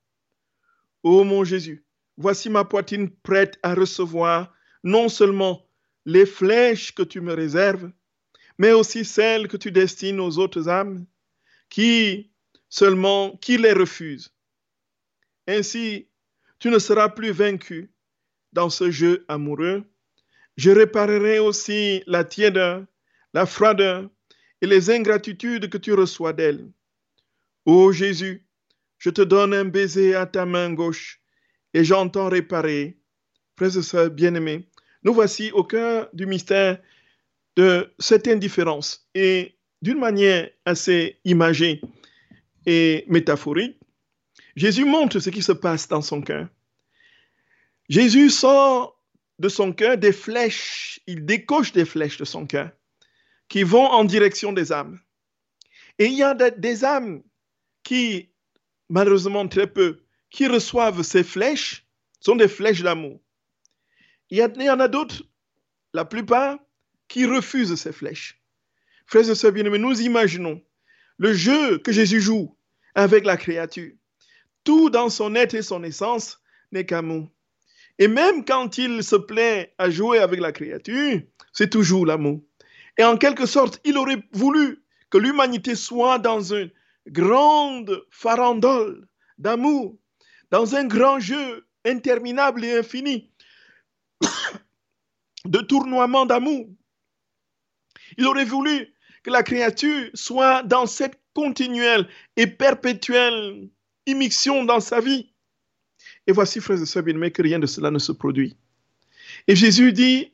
Ô 1.03 1.23
mon 1.23 1.43
Jésus, 1.43 1.85
voici 2.17 2.49
ma 2.49 2.65
poitrine 2.65 3.09
prête 3.09 3.59
à 3.63 3.73
recevoir 3.73 4.53
non 4.83 5.09
seulement 5.09 5.65
les 6.05 6.25
flèches 6.25 6.93
que 6.93 7.03
tu 7.03 7.21
me 7.21 7.33
réserves, 7.33 7.91
mais 8.57 8.71
aussi 8.71 9.05
celles 9.05 9.47
que 9.47 9.57
tu 9.57 9.71
destines 9.71 10.19
aux 10.19 10.39
autres 10.39 10.67
âmes, 10.67 11.05
qui 11.69 12.31
seulement, 12.69 13.37
qui 13.37 13.57
les 13.57 13.73
refusent. 13.73 14.33
Ainsi, 15.47 16.07
tu 16.59 16.69
ne 16.69 16.79
seras 16.79 17.09
plus 17.09 17.31
vaincu 17.31 17.91
dans 18.53 18.69
ce 18.69 18.91
jeu 18.91 19.25
amoureux, 19.27 19.83
je 20.57 20.71
réparerai 20.71 21.39
aussi 21.39 22.03
la 22.05 22.23
tièdeur, 22.23 22.83
la 23.33 23.45
froideur 23.45 24.09
et 24.61 24.67
les 24.67 24.89
ingratitudes 24.89 25.69
que 25.69 25.77
tu 25.77 25.93
reçois 25.93 26.33
d'elle. 26.33 26.69
Ô 27.65 27.91
Jésus, 27.91 28.45
je 28.97 29.09
te 29.09 29.21
donne 29.21 29.53
un 29.53 29.65
baiser 29.65 30.15
à 30.15 30.25
ta 30.25 30.45
main 30.45 30.73
gauche 30.73 31.21
et 31.73 31.83
j'entends 31.83 32.29
réparer. 32.29 32.97
Frères 33.57 33.77
et 33.77 33.81
sœurs 33.81 34.09
bien-aimés, 34.09 34.69
nous 35.03 35.13
voici 35.13 35.51
au 35.51 35.63
cœur 35.63 36.09
du 36.13 36.25
mystère 36.25 36.81
de 37.55 37.91
cette 37.99 38.27
indifférence 38.27 39.09
et 39.13 39.57
d'une 39.81 39.99
manière 39.99 40.49
assez 40.65 41.19
imagée 41.25 41.81
et 42.65 43.05
métaphorique, 43.07 43.77
Jésus 44.55 44.85
montre 44.85 45.19
ce 45.19 45.29
qui 45.29 45.41
se 45.41 45.51
passe 45.51 45.87
dans 45.87 46.01
son 46.01 46.21
cœur. 46.21 46.47
Jésus 47.87 48.29
sort 48.29 49.01
de 49.39 49.49
son 49.49 49.71
cœur 49.71 49.97
des 49.97 50.11
flèches, 50.11 50.99
il 51.07 51.25
décoche 51.25 51.71
des 51.71 51.85
flèches 51.85 52.17
de 52.17 52.25
son 52.25 52.45
cœur 52.45 52.71
qui 53.49 53.63
vont 53.63 53.85
en 53.85 54.05
direction 54.05 54.53
des 54.53 54.71
âmes. 54.71 54.99
Et 55.97 56.05
il 56.05 56.13
y 56.13 56.23
a 56.23 56.33
des 56.33 56.85
âmes 56.85 57.23
qui, 57.83 58.29
malheureusement 58.87 59.47
très 59.47 59.67
peu, 59.67 59.99
qui 60.29 60.47
reçoivent 60.47 61.01
ces 61.01 61.23
flèches, 61.23 61.85
sont 62.21 62.35
des 62.35 62.47
flèches 62.47 62.83
d'amour. 62.83 63.19
Il 64.29 64.37
y, 64.37 64.69
en 64.69 64.79
a 64.79 64.87
d'autres, 64.87 65.23
la 65.93 66.05
plupart, 66.05 66.59
qui 67.07 67.25
refusent 67.25 67.75
ces 67.75 67.91
flèches. 67.91 68.39
Frères 69.07 69.27
et 69.27 69.33
sœurs 69.33 69.51
bien-aimés, 69.51 69.79
nous 69.79 69.99
imaginons 70.01 70.61
le 71.17 71.33
jeu 71.33 71.79
que 71.79 71.91
Jésus 71.91 72.21
joue 72.21 72.55
avec 72.93 73.25
la 73.25 73.37
créature. 73.37 73.91
Tout 74.63 74.91
dans 74.91 75.09
son 75.09 75.33
être 75.33 75.55
et 75.55 75.63
son 75.63 75.83
essence 75.83 76.39
n'est 76.71 76.85
qu'amour. 76.85 77.27
Et 77.97 78.07
même 78.07 78.45
quand 78.45 78.77
il 78.77 79.03
se 79.03 79.15
plaît 79.15 79.73
à 79.79 79.89
jouer 79.89 80.19
avec 80.19 80.39
la 80.39 80.51
créature, 80.51 81.21
c'est 81.51 81.71
toujours 81.71 82.05
l'amour. 82.05 82.41
Et 82.99 83.03
en 83.05 83.15
quelque 83.15 83.45
sorte, 83.45 83.79
il 83.85 83.97
aurait 83.97 84.21
voulu 84.33 84.83
que 85.09 85.17
l'humanité 85.17 85.73
soit 85.73 86.19
dans 86.19 86.53
une 86.53 86.69
grande 87.07 88.05
farandole 88.11 89.07
d'amour, 89.37 89.97
dans 90.51 90.75
un 90.75 90.83
grand 90.83 91.17
jeu 91.17 91.65
interminable 91.85 92.65
et 92.65 92.77
infini 92.77 93.31
de 95.45 95.59
tournoiement 95.59 96.25
d'amour. 96.25 96.67
Il 98.17 98.27
aurait 98.27 98.43
voulu 98.43 98.93
que 99.23 99.29
la 99.29 99.43
créature 99.43 100.09
soit 100.13 100.61
dans 100.63 100.85
cette 100.85 101.21
continuelle 101.33 102.09
et 102.35 102.47
perpétuelle 102.47 103.69
immixtion 104.07 104.65
dans 104.65 104.81
sa 104.81 104.99
vie. 104.99 105.31
Et 106.27 106.33
voici, 106.33 106.59
frères 106.59 106.81
et 106.81 106.85
sœurs 106.85 107.03
bien 107.03 107.29
que 107.29 107.41
rien 107.41 107.59
de 107.59 107.65
cela 107.65 107.91
ne 107.91 107.99
se 107.99 108.11
produit. 108.11 108.57
Et 109.47 109.55
Jésus 109.55 109.93
dit 109.93 110.33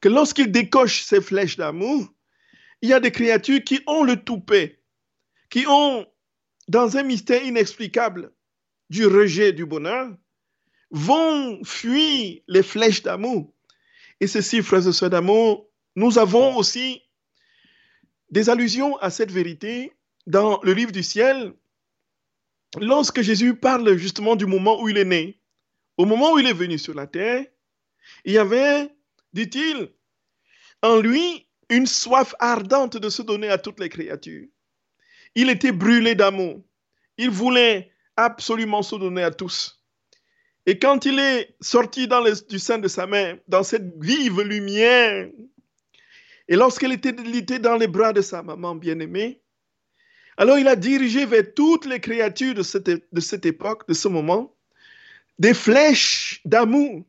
que 0.00 0.08
lorsqu'il 0.08 0.50
décoche 0.50 1.02
ses 1.02 1.20
flèches 1.20 1.56
d'amour, 1.56 2.08
il 2.82 2.88
y 2.88 2.92
a 2.92 3.00
des 3.00 3.12
créatures 3.12 3.62
qui 3.62 3.80
ont 3.86 4.02
le 4.02 4.16
toupet, 4.16 4.82
qui 5.50 5.66
ont, 5.66 6.06
dans 6.68 6.96
un 6.96 7.02
mystère 7.02 7.44
inexplicable 7.44 8.32
du 8.88 9.06
rejet 9.06 9.52
du 9.52 9.66
bonheur, 9.66 10.10
vont 10.90 11.62
fuir 11.64 12.40
les 12.48 12.62
flèches 12.62 13.02
d'amour. 13.02 13.52
Et 14.20 14.26
ceci, 14.26 14.62
frères 14.62 14.86
et 14.86 14.92
sœurs 14.92 15.10
d'amour, 15.10 15.68
nous 15.96 16.18
avons 16.18 16.56
aussi 16.56 17.02
des 18.30 18.48
allusions 18.48 18.96
à 18.98 19.10
cette 19.10 19.30
vérité 19.30 19.92
dans 20.26 20.60
le 20.62 20.72
livre 20.72 20.92
du 20.92 21.02
ciel, 21.02 21.52
lorsque 22.78 23.20
Jésus 23.22 23.54
parle 23.54 23.96
justement 23.96 24.36
du 24.36 24.46
moment 24.46 24.80
où 24.80 24.88
il 24.88 24.98
est 24.98 25.04
né, 25.04 25.40
au 25.96 26.04
moment 26.04 26.32
où 26.32 26.38
il 26.38 26.46
est 26.46 26.52
venu 26.52 26.78
sur 26.78 26.94
la 26.94 27.06
terre, 27.06 27.44
il 28.24 28.32
y 28.32 28.38
avait, 28.38 28.90
dit-il, 29.32 29.90
en 30.82 30.98
lui 30.98 31.46
une 31.68 31.86
soif 31.86 32.34
ardente 32.38 32.96
de 32.96 33.08
se 33.08 33.22
donner 33.22 33.48
à 33.48 33.58
toutes 33.58 33.80
les 33.80 33.88
créatures. 33.88 34.48
Il 35.34 35.50
était 35.50 35.72
brûlé 35.72 36.14
d'amour. 36.14 36.62
Il 37.16 37.30
voulait 37.30 37.92
absolument 38.16 38.82
se 38.82 38.96
donner 38.96 39.22
à 39.22 39.30
tous. 39.30 39.80
Et 40.66 40.78
quand 40.78 41.04
il 41.04 41.18
est 41.18 41.54
sorti 41.60 42.08
du 42.48 42.58
sein 42.58 42.78
de 42.78 42.88
sa 42.88 43.06
mère, 43.06 43.38
dans 43.48 43.62
cette 43.62 43.94
vive 44.02 44.40
lumière, 44.40 45.28
et 46.48 46.56
lorsqu'elle 46.56 46.92
était, 46.92 47.14
était 47.34 47.58
dans 47.58 47.76
les 47.76 47.86
bras 47.86 48.12
de 48.12 48.20
sa 48.20 48.42
maman 48.42 48.74
bien-aimée, 48.74 49.40
alors 50.36 50.58
il 50.58 50.66
a 50.68 50.76
dirigé 50.76 51.26
vers 51.26 51.54
toutes 51.54 51.86
les 51.86 52.00
créatures 52.00 52.54
de 52.54 52.62
cette 53.20 53.46
époque, 53.46 53.86
de 53.88 53.94
ce 53.94 54.08
moment, 54.08 54.56
des 55.38 55.54
flèches 55.54 56.40
d'amour, 56.44 57.04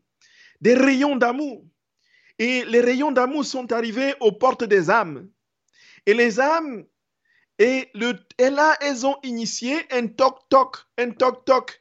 des 0.62 0.76
rayons 0.76 1.16
d'amour. 1.16 1.66
Et 2.42 2.66
les 2.66 2.82
rayons 2.82 3.12
d'amour 3.12 3.46
sont 3.46 3.72
arrivés 3.72 4.16
aux 4.20 4.32
portes 4.32 4.64
des 4.64 4.90
âmes. 4.90 5.30
Et 6.08 6.16
les 6.16 6.40
âmes, 6.40 6.86
et, 7.60 7.88
là, 8.40 8.76
elles 8.82 9.06
ont 9.06 9.18
initié 9.22 9.76
un 9.92 10.08
toc-toc, 10.08 10.78
un 10.98 11.12
toc-toc 11.12 11.80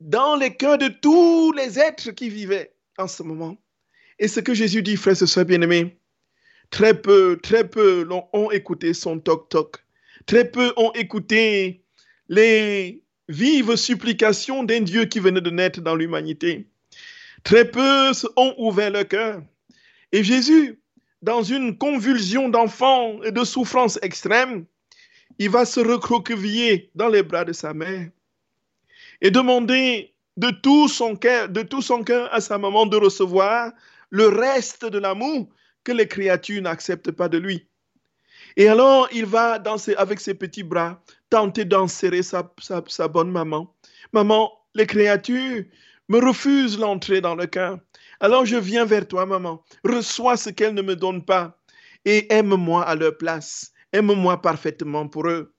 dans 0.00 0.36
les 0.36 0.56
cœurs 0.56 0.78
de 0.78 0.88
tous 0.88 1.52
les 1.52 1.78
êtres 1.78 2.12
qui 2.12 2.30
vivaient 2.30 2.72
en 2.96 3.06
ce 3.06 3.22
moment. 3.22 3.58
Et 4.18 4.26
ce 4.26 4.40
que 4.40 4.54
Jésus 4.54 4.82
dit, 4.82 4.96
frères 4.96 5.22
et 5.22 5.26
sœurs 5.26 5.44
bien-aimés, 5.44 5.98
très 6.70 6.98
peu, 6.98 7.38
très 7.42 7.68
peu 7.68 8.08
ont 8.32 8.50
écouté 8.50 8.94
son 8.94 9.18
toc-toc. 9.20 9.84
Très 10.24 10.50
peu 10.50 10.72
ont 10.78 10.92
écouté 10.92 11.84
les 12.30 13.02
vives 13.28 13.76
supplications 13.76 14.64
d'un 14.64 14.80
Dieu 14.80 15.04
qui 15.04 15.20
venait 15.20 15.42
de 15.42 15.50
naître 15.50 15.82
dans 15.82 15.94
l'humanité. 15.94 16.70
Très 17.44 17.70
peu 17.70 18.12
ont 18.36 18.54
ouvert 18.56 18.90
le 18.90 19.04
cœur. 19.04 19.42
Et 20.12 20.24
Jésus, 20.24 20.80
dans 21.22 21.42
une 21.42 21.76
convulsion 21.76 22.48
d'enfant 22.48 23.22
et 23.22 23.32
de 23.32 23.44
souffrance 23.44 23.98
extrême, 24.02 24.64
il 25.38 25.50
va 25.50 25.64
se 25.64 25.80
recroqueviller 25.80 26.90
dans 26.94 27.08
les 27.08 27.22
bras 27.22 27.44
de 27.44 27.52
sa 27.52 27.74
mère 27.74 28.08
et 29.20 29.30
demander 29.30 30.14
de 30.36 30.50
tout 30.50 30.88
son 30.88 31.16
cœur, 31.16 31.48
de 31.48 31.62
tout 31.62 31.82
son 31.82 32.04
cœur 32.04 32.32
à 32.32 32.40
sa 32.40 32.58
maman 32.58 32.86
de 32.86 32.96
recevoir 32.96 33.72
le 34.10 34.28
reste 34.28 34.84
de 34.84 34.98
l'amour 34.98 35.48
que 35.84 35.92
les 35.92 36.06
créatures 36.06 36.62
n'acceptent 36.62 37.10
pas 37.10 37.28
de 37.28 37.38
lui. 37.38 37.66
Et 38.56 38.68
alors, 38.68 39.08
il 39.12 39.26
va 39.26 39.58
danser 39.58 39.94
avec 39.96 40.20
ses 40.20 40.34
petits 40.34 40.62
bras, 40.62 41.02
tenter 41.30 41.64
d'enserrer 41.64 42.22
sa, 42.22 42.52
sa, 42.58 43.08
bonne 43.08 43.30
maman. 43.30 43.74
Maman, 44.12 44.52
les 44.74 44.86
créatures 44.86 45.64
me 46.08 46.18
refusent 46.18 46.78
l'entrée 46.78 47.20
dans 47.20 47.34
le 47.34 47.46
cœur. 47.46 47.78
Alors 48.20 48.44
je 48.44 48.56
viens 48.56 48.84
vers 48.84 49.06
toi, 49.06 49.26
maman. 49.26 49.64
Reçois 49.84 50.36
ce 50.36 50.50
qu'elles 50.50 50.74
ne 50.74 50.82
me 50.82 50.96
donnent 50.96 51.24
pas 51.24 51.60
et 52.04 52.32
aime-moi 52.32 52.84
à 52.84 52.94
leur 52.94 53.16
place. 53.16 53.72
Aime-moi 53.92 54.42
parfaitement 54.42 55.08
pour 55.08 55.28
eux. 55.28 55.54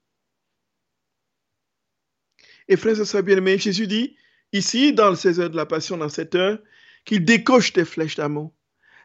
Et 2.67 2.77
frères 2.77 2.99
et 2.99 3.05
sœurs 3.05 3.23
bien-aimés, 3.23 3.57
Jésus 3.57 3.87
dit 3.87 4.15
ici, 4.51 4.93
dans 4.93 5.15
16 5.15 5.39
heures 5.39 5.49
de 5.49 5.55
la 5.55 5.65
Passion, 5.65 5.97
dans 5.97 6.09
cette 6.09 6.35
heure, 6.35 6.59
qu'il 7.05 7.25
décoche 7.25 7.73
des 7.73 7.85
flèches 7.85 8.15
d'amour. 8.15 8.53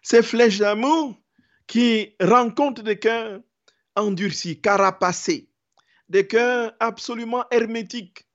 Ces 0.02 0.23
flèches 0.23 0.58
d'amour 0.58 1.18
qui 1.66 2.14
rencontrent 2.20 2.82
des 2.82 2.99
cœurs 2.99 3.40
endurcis, 3.96 4.61
carapacés, 4.61 5.49
des 6.08 6.26
cœurs 6.26 6.75
absolument 6.80 7.44
hermétiques 7.50 8.26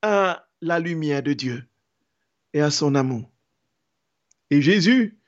à 0.00 0.46
la 0.62 0.78
lumière 0.78 1.22
de 1.22 1.34
Dieu 1.34 1.64
et 2.54 2.62
à 2.62 2.70
son 2.70 2.94
amour. 2.94 3.33
Et 4.50 4.62
Jésus 4.62 5.18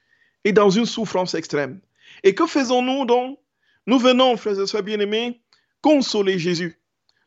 est 0.45 0.53
dans 0.53 0.71
une 0.71 0.87
souffrance 0.87 1.35
extrême. 1.35 1.81
Et 2.23 2.35
que 2.35 2.47
faisons-nous 2.47 3.07
donc? 3.07 3.39
Nous 3.87 3.99
venons, 3.99 4.37
frères 4.37 4.61
et 4.61 4.67
sœurs 4.67 4.83
bien-aimés, 4.83 5.41
consoler 5.81 6.39
Jésus. 6.39 6.81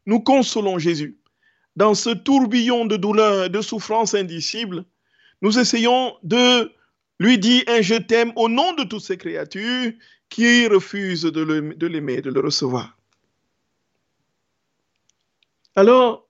Nous 0.06 0.20
consolons 0.20 0.78
Jésus. 0.78 1.18
Dans 1.76 1.94
ce 1.94 2.10
tourbillon 2.10 2.86
de 2.86 2.98
douleur 2.98 3.46
et 3.46 3.50
de 3.50 3.62
souffrance 3.62 4.14
indicible, 4.14 4.86
nous 5.42 5.58
essayons 5.58 6.18
de 6.24 6.72
lui 7.20 7.38
dire 7.38 7.64
un 7.68 7.82
je 7.82 7.96
t'aime 7.96 8.34
au 8.36 8.50
nom 8.50 8.74
de 8.74 8.84
toutes 8.84 9.04
ces 9.04 9.18
créatures 9.18 9.94
qui 10.30 10.68
refusent 10.68 11.24
de 11.24 11.86
l'aimer, 11.88 12.22
de 12.22 12.30
le 12.30 12.40
recevoir. 12.40 12.98
Alors, 15.76 16.28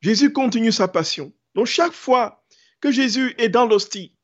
Jésus 0.00 0.32
continue 0.32 0.70
sa 0.70 0.86
passion. 0.86 1.32
Donc 1.54 1.66
chaque 1.66 1.92
fois 1.92 2.37
que 2.80 2.90
Jésus 2.92 3.34
est 3.38 3.48
dans 3.48 3.66
l'hostie 3.66 4.14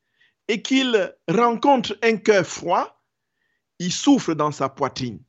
et 0.49 0.63
qu'il 0.63 1.15
rencontre 1.29 1.97
un 2.03 2.17
cœur 2.17 2.47
froid, 2.47 3.03
il 3.79 3.93
souffre 3.93 4.35
dans 4.35 4.53
sa 4.53 4.69
poitrine. 4.69 5.23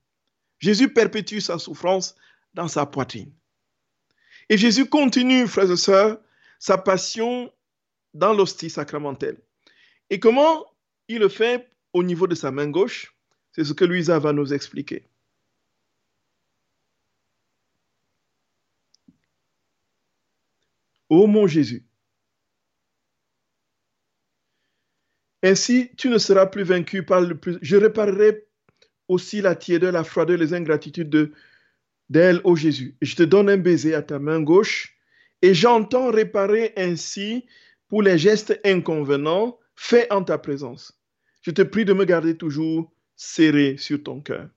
Jésus 0.60 0.94
perpétue 0.94 1.40
sa 1.40 1.60
souffrance 1.60 2.16
dans 2.54 2.68
sa 2.68 2.86
poitrine. 2.86 3.34
Et 4.50 4.58
Jésus 4.58 4.88
continue, 4.88 5.48
frères 5.48 5.72
et 5.72 5.78
sœurs, 5.78 6.20
sa 6.60 6.78
passion 6.78 7.52
dans 8.14 8.34
l'hostie 8.34 8.70
sacramentelle. 8.70 9.42
Et 10.10 10.20
comment 10.20 10.66
il 11.08 11.20
le 11.20 11.30
fait 11.30 11.70
au 11.94 12.04
niveau 12.04 12.28
de 12.28 12.36
sa 12.36 12.52
main 12.52 12.70
gauche? 12.70 13.16
C'est 13.52 13.64
ce 13.64 13.74
que 13.74 13.86
Louisa 13.86 14.20
va 14.20 14.34
nous 14.34 14.54
expliquer. 14.54 15.08
Ô 21.10 21.28
mon 21.28 21.48
Jésus, 21.48 21.86
ainsi 25.46 25.92
tu 25.96 26.10
ne 26.10 26.18
seras 26.18 26.48
plus 26.48 26.64
vaincu 26.64 27.04
par 27.04 27.22
le 27.22 27.36
plus. 27.38 27.58
Je 27.62 27.78
réparerai 27.78 28.48
aussi 29.08 29.42
la 29.42 29.56
tiédeur, 29.56 29.92
la 29.92 30.04
froideur, 30.04 30.38
les 30.38 30.54
ingratitudes 30.54 31.10
de 31.10 31.32
d'elle, 32.10 32.42
ô 32.44 32.56
Jésus. 32.56 32.96
je 33.02 33.16
te 33.16 33.24
donne 33.24 33.50
un 33.50 33.58
baiser 33.58 33.96
à 33.96 34.04
ta 34.04 34.20
main 34.20 34.40
gauche, 34.42 34.96
et 35.42 35.54
j'entends 35.54 36.12
réparer 36.12 36.74
ainsi 36.78 37.46
pour 37.88 38.04
les 38.04 38.18
gestes 38.18 38.60
inconvenants 38.64 39.60
faits 39.76 40.12
en 40.12 40.24
ta 40.24 40.38
présence. 40.38 41.00
Je 41.42 41.52
te 41.52 41.62
prie 41.62 41.86
de 41.86 41.94
me 41.94 42.06
garder 42.06 42.38
toujours 42.38 42.92
serré 43.16 43.78
sur 43.78 44.02
ton 44.04 44.22
cœur. 44.22 44.50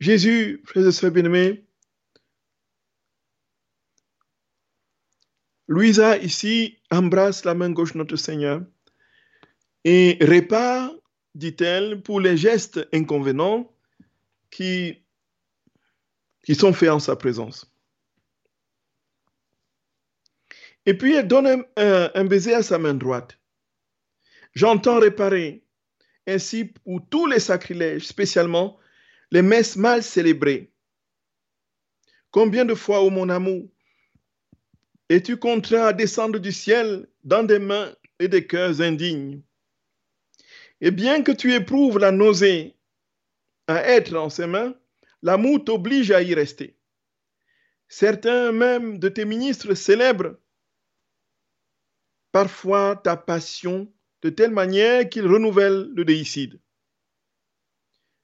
Jésus, 0.00 0.62
frères 0.64 0.86
et 0.86 0.92
sœurs 0.92 1.10
bien-aimés, 1.10 1.64
Louisa 5.66 6.18
ici 6.18 6.78
embrasse 6.90 7.44
la 7.44 7.54
main 7.54 7.70
gauche 7.70 7.92
de 7.92 7.98
notre 7.98 8.16
Seigneur 8.16 8.62
et 9.84 10.18
répare, 10.20 10.92
dit-elle, 11.34 12.02
pour 12.02 12.20
les 12.20 12.36
gestes 12.36 12.86
inconvénients 12.92 13.70
qui, 14.50 15.02
qui 16.44 16.54
sont 16.54 16.72
faits 16.72 16.90
en 16.90 16.98
sa 16.98 17.16
présence. 17.16 17.70
Et 20.86 20.94
puis 20.94 21.14
elle 21.14 21.28
donne 21.28 21.64
un, 21.76 22.10
un 22.14 22.24
baiser 22.24 22.54
à 22.54 22.62
sa 22.62 22.78
main 22.78 22.94
droite. 22.94 23.38
J'entends 24.54 25.00
réparer 25.00 25.64
ainsi 26.26 26.66
pour 26.66 27.00
tous 27.08 27.26
les 27.26 27.40
sacrilèges, 27.40 28.06
spécialement 28.06 28.78
les 29.30 29.42
messes 29.42 29.76
mal 29.76 30.02
célébrées. 30.02 30.72
Combien 32.30 32.64
de 32.64 32.74
fois, 32.74 33.02
ô 33.02 33.10
mon 33.10 33.28
amour, 33.28 33.68
es-tu 35.14 35.36
contraint 35.36 35.86
à 35.86 35.92
descendre 35.92 36.40
du 36.40 36.50
ciel 36.50 37.06
dans 37.22 37.44
des 37.44 37.60
mains 37.60 37.94
et 38.18 38.26
des 38.26 38.48
cœurs 38.48 38.80
indignes 38.80 39.42
Et 40.80 40.90
bien 40.90 41.22
que 41.22 41.30
tu 41.30 41.54
éprouves 41.54 41.98
la 41.98 42.10
nausée 42.10 42.74
à 43.68 43.76
être 43.88 44.16
en 44.16 44.28
ses 44.28 44.48
mains, 44.48 44.74
l'amour 45.22 45.64
t'oblige 45.64 46.10
à 46.10 46.20
y 46.20 46.34
rester. 46.34 46.76
Certains 47.86 48.50
même 48.50 48.98
de 48.98 49.08
tes 49.08 49.24
ministres 49.24 49.74
célèbrent 49.74 50.36
parfois 52.32 52.96
ta 52.96 53.16
passion 53.16 53.92
de 54.22 54.30
telle 54.30 54.50
manière 54.50 55.08
qu'ils 55.08 55.28
renouvellent 55.28 55.92
le 55.94 56.04
déicide. 56.04 56.60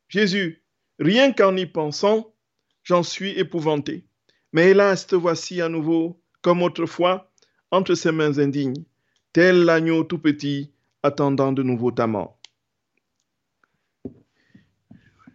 Jésus, 0.09 0.65
rien 0.99 1.33
qu'en 1.33 1.57
y 1.57 1.67
pensant, 1.67 2.35
j'en 2.83 3.05
suis 3.05 3.31
épouvanté. 3.39 4.09
Mais 4.53 4.71
hélas, 4.71 5.07
te 5.07 5.15
voici 5.15 5.61
à 5.61 5.69
nouveau, 5.69 6.21
comme 6.43 6.63
autrefois, 6.63 7.33
entre 7.71 7.95
ses 7.95 8.13
mains 8.13 8.39
indignes, 8.39 8.85
tel 9.33 9.65
l'agneau 9.65 10.05
tout 10.05 10.19
petit 10.19 10.73
attendant 11.03 11.53
de 11.53 11.63
nouveau 11.63 11.93
ta 11.93 12.07
mort. 12.07 12.39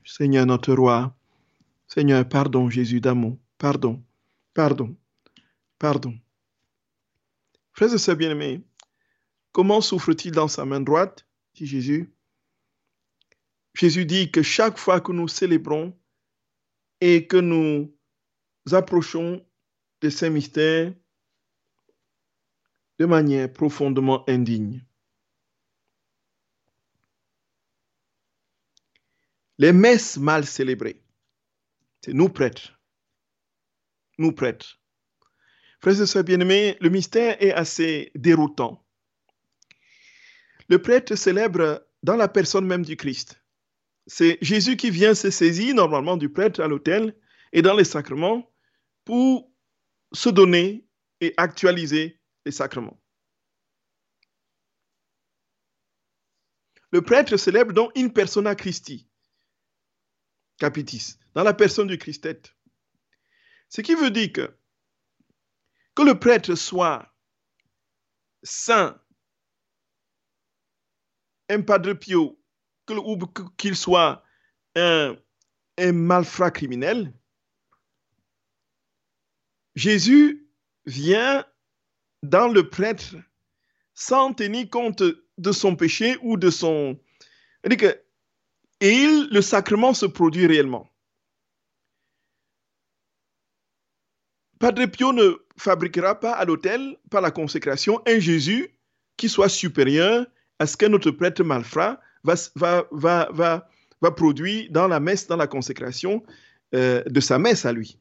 Seigneur 0.04 0.46
notre 0.46 0.74
roi, 0.74 1.16
Seigneur, 1.88 2.28
pardon 2.28 2.70
Jésus 2.70 3.02
d'amour, 3.02 3.38
pardon, 3.58 4.04
pardon, 4.54 4.96
pardon. 5.80 6.14
Frères 7.74 7.94
et 7.94 7.98
sœurs 7.98 8.16
bien-aimés, 8.16 8.62
comment 9.52 9.82
souffre-t-il 9.82 10.32
dans 10.32 10.48
sa 10.48 10.66
main 10.66 10.82
droite 10.82 11.26
dit 11.56 11.66
Jésus? 11.66 12.14
Jésus 13.74 14.06
dit 14.06 14.32
que 14.32 14.42
chaque 14.42 14.78
fois 14.78 15.02
que 15.02 15.12
nous 15.12 15.28
célébrons 15.28 15.98
et 17.02 17.28
que 17.28 17.38
nous 17.38 17.94
approchons 18.72 19.46
de 20.02 20.10
ces 20.10 20.30
mystères 20.30 20.94
de 23.00 23.06
manière 23.06 23.52
profondément 23.52 24.24
indigne. 24.30 24.86
Les 29.58 29.72
messes 29.72 30.18
mal 30.18 30.46
célébrées, 30.46 31.02
c'est 32.02 32.14
nous 32.14 32.30
prêtres. 32.30 32.80
Nous 34.18 34.32
prêtres. 34.32 34.80
Frères 35.80 36.02
et 36.02 36.06
sœurs 36.06 36.24
bien-aimés, 36.24 36.78
le 36.82 36.90
mystère 36.90 37.42
est 37.42 37.52
assez 37.52 38.12
déroutant. 38.16 38.86
Le 40.68 40.82
prêtre 40.82 41.16
célèbre 41.16 41.86
dans 42.04 42.16
la 42.16 42.28
personne 42.28 42.66
même 42.66 42.84
du 42.84 42.98
Christ. 42.98 43.42
C'est 44.08 44.38
Jésus 44.42 44.78
qui 44.78 44.90
vient 44.90 45.16
se 45.16 45.30
saisir 45.30 45.76
normalement 45.76 46.18
du 46.18 46.30
prêtre 46.30 46.62
à 46.62 46.68
l'autel 46.68 47.16
et 47.54 47.62
dans 47.62 47.76
les 47.76 47.84
sacrements 47.84 48.52
pour 49.04 49.52
se 50.16 50.30
donner 50.30 50.88
et 51.22 51.34
actualiser 51.38 52.20
les 52.46 52.52
sacrements. 52.52 53.02
Le 56.92 57.02
prêtre 57.02 57.38
célèbre 57.38 57.74
donc 57.74 57.92
in 57.98 58.10
persona 58.10 58.56
Christi, 58.56 59.10
capitis, 60.58 61.18
dans 61.34 61.44
la 61.44 61.54
personne 61.54 61.88
du 61.88 61.98
Christ. 61.98 62.56
Ce 63.70 63.82
qui 63.82 63.96
veut 63.96 64.12
dire 64.12 64.32
que 64.32 64.58
que 65.96 66.04
le 66.04 66.20
prêtre 66.20 66.56
soit 66.56 67.14
saint, 68.44 69.02
un 71.50 71.62
padre 71.62 71.94
pio, 71.94 72.40
ou 72.90 73.18
qu'il 73.58 73.76
soit 73.76 74.24
un 74.76 75.18
malfrat 75.78 76.52
criminel, 76.52 77.14
Jésus 79.76 80.48
vient 80.86 81.46
dans 82.24 82.48
le 82.48 82.70
prêtre 82.70 83.16
sans 83.94 84.34
tenir 84.34 84.70
compte 84.70 85.04
de 85.38 85.52
son 85.52 85.76
péché 85.76 86.18
ou 86.22 86.38
de 86.38 86.50
son... 86.50 87.00
Et 87.64 88.92
il, 88.92 89.30
le 89.32 89.42
sacrement 89.42 89.94
se 89.94 90.06
produit 90.06 90.46
réellement. 90.48 90.90
Padre 94.60 94.86
Pio 94.86 95.14
ne 95.14 95.38
fabriquera 95.58 96.20
pas 96.20 96.34
à 96.34 96.46
l'autel, 96.46 96.98
par 97.10 97.22
la 97.22 97.32
consécration, 97.32 98.02
un 98.06 98.20
Jésus 98.20 98.78
qui 99.18 99.30
soit 99.30 99.50
supérieur 99.50 100.26
à 100.60 100.68
ce 100.68 100.78
que 100.78 100.86
notre 100.86 101.12
prêtre 101.12 101.44
malfrat 101.44 102.00
va, 102.24 102.36
va, 102.56 102.88
va, 102.92 103.30
va, 103.32 103.70
va 104.02 104.12
produire 104.12 104.68
dans 104.72 104.88
la 104.88 105.00
messe, 105.00 105.28
dans 105.28 105.38
la 105.38 105.48
consécration 105.48 106.24
euh, 106.74 107.04
de 107.04 107.20
sa 107.20 107.40
messe 107.40 107.66
à 107.66 107.74
lui. 107.74 108.00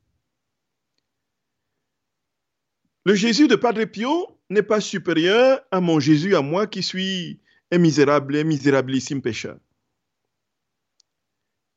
Le 3.06 3.14
Jésus 3.14 3.48
de 3.48 3.56
Padre 3.56 3.84
Pio 3.84 4.40
n'est 4.48 4.62
pas 4.62 4.80
supérieur 4.80 5.60
à 5.70 5.80
mon 5.80 6.00
Jésus, 6.00 6.34
à 6.34 6.40
moi 6.40 6.66
qui 6.66 6.82
suis 6.82 7.38
un 7.70 7.76
misérable, 7.76 8.36
un 8.36 8.44
misérabilissime 8.44 9.20
pécheur. 9.20 9.58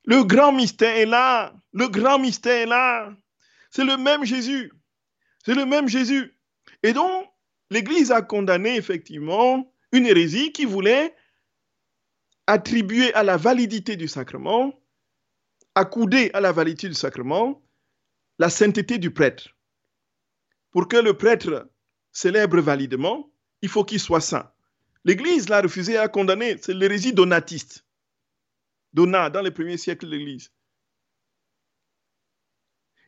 Le 0.06 0.24
grand 0.24 0.54
mystère 0.54 0.96
est 0.96 1.06
là. 1.06 1.54
Le 1.74 1.90
grand 1.90 2.18
mystère 2.18 2.62
est 2.62 2.66
là. 2.66 3.14
C'est 3.72 3.84
le 3.84 3.98
même 3.98 4.24
Jésus. 4.24 4.72
C'est 5.46 5.54
le 5.54 5.66
même 5.66 5.90
Jésus. 5.90 6.34
Et 6.82 6.94
donc, 6.94 7.28
l'Église 7.72 8.12
a 8.12 8.22
condamné 8.22 8.78
effectivement 8.78 9.70
une 9.92 10.06
hérésie 10.06 10.54
qui 10.54 10.64
voulait 10.64 11.14
attribuer 12.46 13.14
à 13.16 13.24
la 13.24 13.36
validité 13.36 13.98
du 13.98 14.08
sacrement, 14.08 14.80
accouder 15.76 16.32
à 16.34 16.40
la 16.40 16.54
validité 16.54 16.88
du 16.88 16.94
sacrement, 16.94 17.62
la 18.40 18.50
sainteté 18.50 18.98
du 18.98 19.12
prêtre. 19.12 19.57
Pour 20.78 20.88
que 20.88 20.98
le 20.98 21.18
prêtre 21.18 21.72
célèbre 22.12 22.62
validement, 22.62 23.32
il 23.64 23.68
faut 23.68 23.84
qu'il 23.84 24.00
soit 24.00 24.22
saint. 24.22 24.52
L'Église 25.06 25.50
l'a 25.50 25.62
refusé 25.62 25.94
et 25.94 25.98
a 25.98 26.08
condamné. 26.08 26.56
C'est 26.62 26.76
l'hérésie 26.76 27.14
donatiste. 27.14 27.84
Donat, 28.94 29.32
dans 29.32 29.42
les 29.42 29.50
premiers 29.50 29.78
siècles 29.78 30.06
de 30.06 30.12
l'Église. 30.12 30.52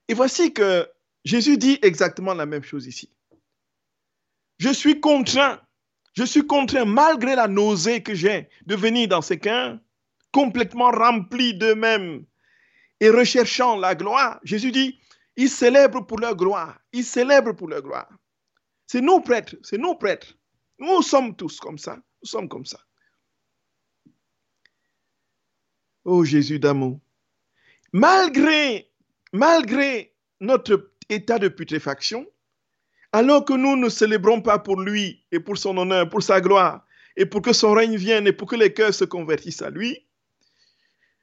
Et 0.07 0.15
voici 0.15 0.51
que 0.51 0.89
Jésus 1.25 1.59
dit 1.59 1.77
exactement 1.83 2.33
la 2.33 2.47
même 2.47 2.63
chose 2.63 2.87
ici. 2.87 3.11
Je 4.57 4.73
suis 4.73 4.99
contraint, 4.99 5.61
je 6.13 6.23
suis 6.23 6.47
contraint, 6.47 6.85
malgré 6.85 7.35
la 7.35 7.47
nausée 7.47 8.01
que 8.01 8.15
j'ai, 8.15 8.49
de 8.65 8.75
venir 8.75 9.09
dans 9.09 9.21
ces 9.21 9.37
cas 9.37 9.79
complètement 10.31 10.89
remplis 10.89 11.53
d'eux-mêmes 11.53 12.25
et 12.99 13.11
recherchant 13.11 13.77
la 13.77 13.93
gloire. 13.93 14.39
Jésus 14.43 14.71
dit, 14.71 14.99
ils 15.39 15.49
célèbrent 15.49 16.05
pour 16.05 16.19
leur 16.19 16.35
gloire. 16.35 16.77
Ils 16.91 17.05
célèbrent 17.05 17.55
pour 17.55 17.69
leur 17.69 17.81
gloire. 17.81 18.09
C'est 18.87 18.99
nous 18.99 19.21
prêtres, 19.21 19.55
c'est 19.63 19.77
nous 19.77 19.95
prêtres. 19.95 20.35
Nous 20.79 21.01
sommes 21.01 21.33
tous 21.33 21.61
comme 21.61 21.77
ça. 21.77 21.95
Nous 22.21 22.27
sommes 22.27 22.49
comme 22.49 22.65
ça. 22.65 22.79
Oh 26.03 26.25
Jésus 26.25 26.59
d'amour. 26.59 26.99
Malgré, 27.93 28.91
malgré 29.31 30.13
notre 30.41 30.91
état 31.07 31.39
de 31.39 31.47
putréfaction, 31.47 32.27
alors 33.13 33.45
que 33.45 33.53
nous 33.53 33.77
ne 33.77 33.87
célébrons 33.87 34.41
pas 34.41 34.59
pour 34.59 34.81
lui 34.81 35.25
et 35.31 35.39
pour 35.39 35.57
son 35.57 35.77
honneur, 35.77 36.09
pour 36.09 36.21
sa 36.21 36.41
gloire, 36.41 36.85
et 37.15 37.25
pour 37.25 37.41
que 37.41 37.53
son 37.53 37.71
règne 37.71 37.95
vienne 37.95 38.27
et 38.27 38.33
pour 38.33 38.49
que 38.49 38.57
les 38.57 38.73
cœurs 38.73 38.93
se 38.93 39.05
convertissent 39.05 39.61
à 39.61 39.69
lui, 39.69 40.05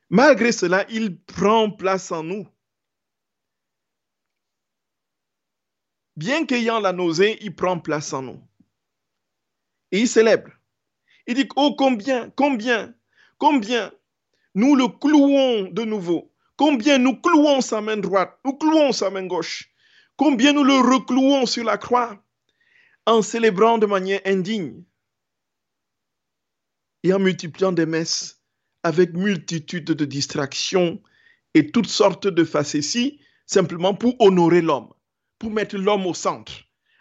malgré 0.08 0.52
cela, 0.52 0.86
il 0.88 1.20
prend 1.20 1.70
place 1.70 2.10
en 2.12 2.22
nous. 2.22 2.48
Bien 6.16 6.46
qu'ayant 6.46 6.80
la 6.80 6.92
nausée, 6.92 7.38
il 7.42 7.54
prend 7.54 7.78
place 7.78 8.12
en 8.12 8.22
nous. 8.22 8.42
Et 9.92 10.00
il 10.00 10.08
célèbre. 10.08 10.50
Il 11.26 11.34
dit, 11.34 11.48
oh 11.56 11.74
combien, 11.76 12.30
combien, 12.30 12.94
combien 13.38 13.92
nous 14.54 14.74
le 14.74 14.88
clouons 14.88 15.70
de 15.70 15.84
nouveau, 15.84 16.32
combien 16.56 16.98
nous 16.98 17.16
clouons 17.20 17.60
sa 17.60 17.80
main 17.80 17.96
droite, 17.96 18.38
nous 18.44 18.54
clouons 18.54 18.92
sa 18.92 19.10
main 19.10 19.26
gauche, 19.26 19.70
combien 20.16 20.52
nous 20.52 20.64
le 20.64 20.74
reclouons 20.74 21.46
sur 21.46 21.64
la 21.64 21.78
croix 21.78 22.22
en 23.06 23.22
célébrant 23.22 23.78
de 23.78 23.86
manière 23.86 24.20
indigne. 24.24 24.82
et 27.02 27.12
en 27.12 27.20
multipliant 27.20 27.72
des 27.72 27.86
messes 27.86 28.42
avec 28.82 29.12
multitude 29.14 29.84
de 29.84 30.04
distractions 30.04 31.00
et 31.54 31.70
toutes 31.70 31.88
sortes 31.88 32.26
de 32.26 32.44
facéties, 32.44 33.20
simplement 33.46 33.94
pour 33.94 34.16
honorer 34.20 34.60
l'homme, 34.60 34.92
pour 35.38 35.50
mettre 35.50 35.76
l'homme 35.76 36.06
au 36.06 36.14
centre. 36.14 36.52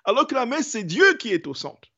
Alors 0.03 0.27
que 0.27 0.35
la 0.35 0.45
messe, 0.45 0.69
c'est 0.69 0.83
Dieu 0.83 1.15
qui 1.17 1.31
est 1.31 1.47
au 1.47 1.53
centre. 1.53 1.89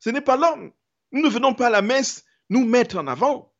Ce 0.00 0.10
n'est 0.10 0.20
pas 0.20 0.36
l'homme. 0.36 0.72
Nous 1.12 1.22
ne 1.22 1.28
venons 1.28 1.54
pas 1.54 1.68
à 1.68 1.70
la 1.70 1.82
messe 1.82 2.24
nous 2.50 2.64
mettre 2.64 2.98
en 2.98 3.06
avant. 3.06 3.52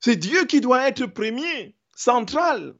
C'est 0.00 0.16
Dieu 0.16 0.44
qui 0.44 0.60
doit 0.60 0.88
être 0.88 1.06
premier, 1.06 1.76
central. 1.94 2.76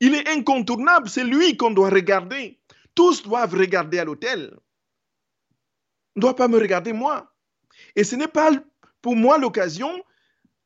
Il 0.00 0.14
est 0.14 0.28
incontournable, 0.28 1.08
c'est 1.08 1.24
lui 1.24 1.56
qu'on 1.56 1.70
doit 1.70 1.90
regarder. 1.90 2.60
Tous 2.94 3.22
doivent 3.22 3.54
regarder 3.54 3.98
à 3.98 4.04
l'autel. 4.04 4.56
On 6.14 6.20
ne 6.20 6.20
doit 6.20 6.36
pas 6.36 6.48
me 6.48 6.58
regarder 6.58 6.92
moi. 6.92 7.32
Et 7.96 8.04
ce 8.04 8.16
n'est 8.16 8.28
pas 8.28 8.50
pour 9.02 9.16
moi 9.16 9.38
l'occasion 9.38 9.90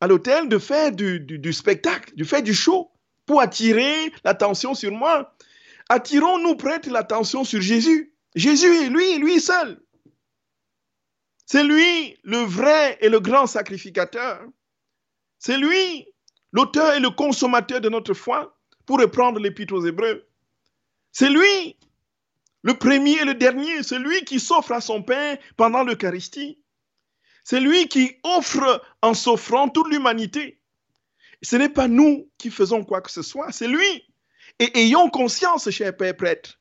à 0.01 0.07
l'hôtel 0.07 0.49
de 0.49 0.57
faire 0.57 0.91
du, 0.91 1.19
du, 1.19 1.53
spectacle, 1.53 2.13
de 2.15 2.23
faire 2.23 2.43
du 2.43 2.53
show 2.53 2.91
pour 3.25 3.39
attirer 3.39 4.11
l'attention 4.23 4.75
sur 4.75 4.91
moi. 4.91 5.33
Attirons-nous 5.89 6.55
prêtres 6.55 6.89
l'attention 6.89 7.43
sur 7.43 7.61
Jésus. 7.61 8.13
Jésus 8.35 8.73
est 8.83 8.89
lui, 8.89 9.17
lui 9.17 9.39
seul. 9.39 9.81
C'est 11.45 11.63
lui 11.63 12.17
le 12.23 12.37
vrai 12.37 12.97
et 13.01 13.09
le 13.09 13.19
grand 13.19 13.47
sacrificateur. 13.47 14.41
C'est 15.39 15.57
lui 15.57 16.07
l'auteur 16.51 16.93
et 16.93 16.99
le 16.99 17.09
consommateur 17.09 17.81
de 17.81 17.89
notre 17.89 18.13
foi, 18.13 18.57
pour 18.85 18.99
reprendre 18.99 19.39
l'épître 19.39 19.73
aux 19.73 19.85
Hébreux. 19.85 20.27
C'est 21.11 21.29
lui 21.29 21.77
le 22.61 22.75
premier 22.75 23.19
et 23.19 23.25
le 23.25 23.35
dernier, 23.35 23.83
c'est 23.83 23.99
lui 23.99 24.23
qui 24.23 24.39
s'offre 24.39 24.71
à 24.71 24.79
son 24.79 25.03
Père 25.03 25.37
pendant 25.57 25.83
l'Eucharistie. 25.83 26.59
C'est 27.43 27.59
lui 27.59 27.89
qui 27.89 28.15
offre 28.23 28.81
en 29.01 29.13
s'offrant 29.13 29.67
toute 29.67 29.89
l'humanité. 29.89 30.61
Ce 31.41 31.57
n'est 31.57 31.69
pas 31.69 31.89
nous 31.89 32.31
qui 32.37 32.49
faisons 32.49 32.85
quoi 32.85 33.01
que 33.01 33.11
ce 33.11 33.21
soit, 33.21 33.51
c'est 33.51 33.67
lui. 33.67 34.12
Et 34.59 34.77
ayons 34.79 35.09
conscience, 35.09 35.69
cher 35.69 35.95
Père 35.95 36.15
prêtre, 36.15 36.59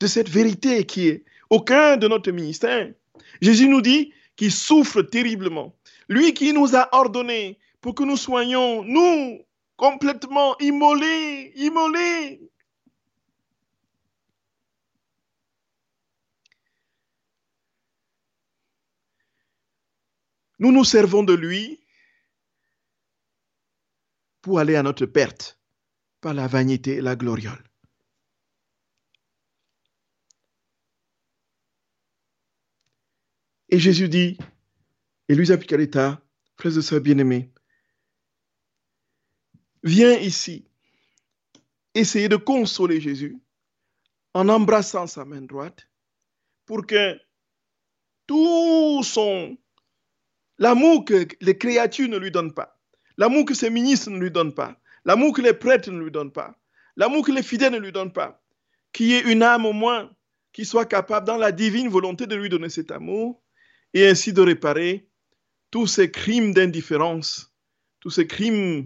de 0.00 0.06
cette 0.06 0.28
vérité 0.28 0.86
qui 0.86 1.08
est 1.08 1.24
au 1.50 1.60
cœur 1.60 1.98
de 1.98 2.08
notre 2.08 2.30
ministère. 2.30 2.92
Jésus 3.40 3.68
nous 3.68 3.80
dit 3.80 4.12
qu'il 4.36 4.52
souffre 4.52 5.02
terriblement. 5.02 5.76
Lui 6.08 6.34
qui 6.34 6.52
nous 6.52 6.76
a 6.76 6.88
ordonné 6.94 7.58
pour 7.80 7.94
que 7.94 8.04
nous 8.04 8.16
soyons, 8.16 8.84
nous, 8.84 9.44
complètement 9.76 10.56
immolés, 10.58 11.52
immolés. 11.56 12.40
Nous 20.60 20.72
nous 20.72 20.84
servons 20.84 21.22
de 21.22 21.34
lui 21.34 21.80
pour 24.42 24.58
aller 24.58 24.74
à 24.74 24.82
notre 24.82 25.06
perte 25.06 25.57
par 26.20 26.34
la 26.34 26.46
vanité 26.46 26.96
et 26.96 27.00
la 27.00 27.16
gloriole. 27.16 27.62
Et 33.70 33.78
Jésus 33.78 34.08
dit, 34.08 34.38
et 35.28 35.34
lui 35.34 35.52
applique 35.52 35.72
l'état, 35.72 36.22
frères 36.56 36.76
et 36.76 36.82
sœurs 36.82 37.00
bien-aimés, 37.00 37.52
viens 39.82 40.18
ici, 40.18 40.66
essayer 41.94 42.28
de 42.28 42.36
consoler 42.36 43.00
Jésus 43.00 43.38
en 44.34 44.48
embrassant 44.48 45.06
sa 45.06 45.24
main 45.24 45.42
droite 45.42 45.88
pour 46.64 46.86
que 46.86 47.18
tout 48.26 49.02
son 49.02 49.58
l'amour 50.58 51.04
que 51.04 51.26
les 51.40 51.56
créatures 51.56 52.08
ne 52.08 52.18
lui 52.18 52.30
donnent 52.30 52.54
pas, 52.54 52.80
l'amour 53.16 53.44
que 53.44 53.54
ses 53.54 53.70
ministres 53.70 54.10
ne 54.10 54.18
lui 54.18 54.30
donnent 54.30 54.54
pas, 54.54 54.80
l'amour 55.08 55.32
que 55.32 55.40
les 55.40 55.54
prêtres 55.54 55.90
ne 55.90 55.98
lui 55.98 56.10
donnent 56.10 56.32
pas, 56.32 56.60
l'amour 56.96 57.24
que 57.24 57.32
les 57.32 57.42
fidèles 57.42 57.72
ne 57.72 57.78
lui 57.78 57.92
donnent 57.92 58.12
pas, 58.12 58.42
qu'il 58.92 59.06
y 59.06 59.14
ait 59.14 59.32
une 59.32 59.42
âme 59.42 59.64
au 59.64 59.72
moins 59.72 60.14
qui 60.52 60.66
soit 60.66 60.84
capable 60.84 61.26
dans 61.26 61.38
la 61.38 61.50
divine 61.50 61.88
volonté 61.88 62.26
de 62.26 62.36
lui 62.36 62.50
donner 62.50 62.68
cet 62.68 62.90
amour 62.90 63.42
et 63.94 64.06
ainsi 64.06 64.34
de 64.34 64.42
réparer 64.42 65.08
tous 65.70 65.86
ces 65.86 66.10
crimes 66.10 66.52
d'indifférence, 66.52 67.54
tous 68.00 68.10
ces 68.10 68.26
crimes 68.26 68.84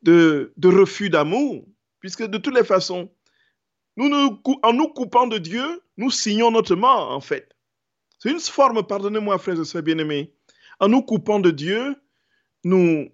de, 0.00 0.50
refus 0.64 1.10
d'amour, 1.10 1.66
puisque 2.00 2.24
de 2.24 2.38
toutes 2.38 2.54
les 2.54 2.64
façons, 2.64 3.12
en 3.98 4.72
nous 4.72 4.88
coupant 4.94 5.26
de 5.26 5.36
Dieu, 5.36 5.82
nous 5.98 6.10
signons 6.10 6.50
notre 6.50 6.74
mort, 6.74 7.10
en 7.10 7.20
fait. 7.20 7.54
C'est 8.18 8.30
une 8.30 8.40
forme, 8.40 8.82
pardonnez-moi, 8.82 9.36
frères 9.38 9.60
et 9.60 9.64
sœurs 9.66 9.82
bien-aimés, 9.82 10.32
en 10.80 10.88
nous 10.88 11.02
coupant 11.02 11.38
de 11.38 11.50
Dieu, 11.50 11.96
nous, 12.64 13.10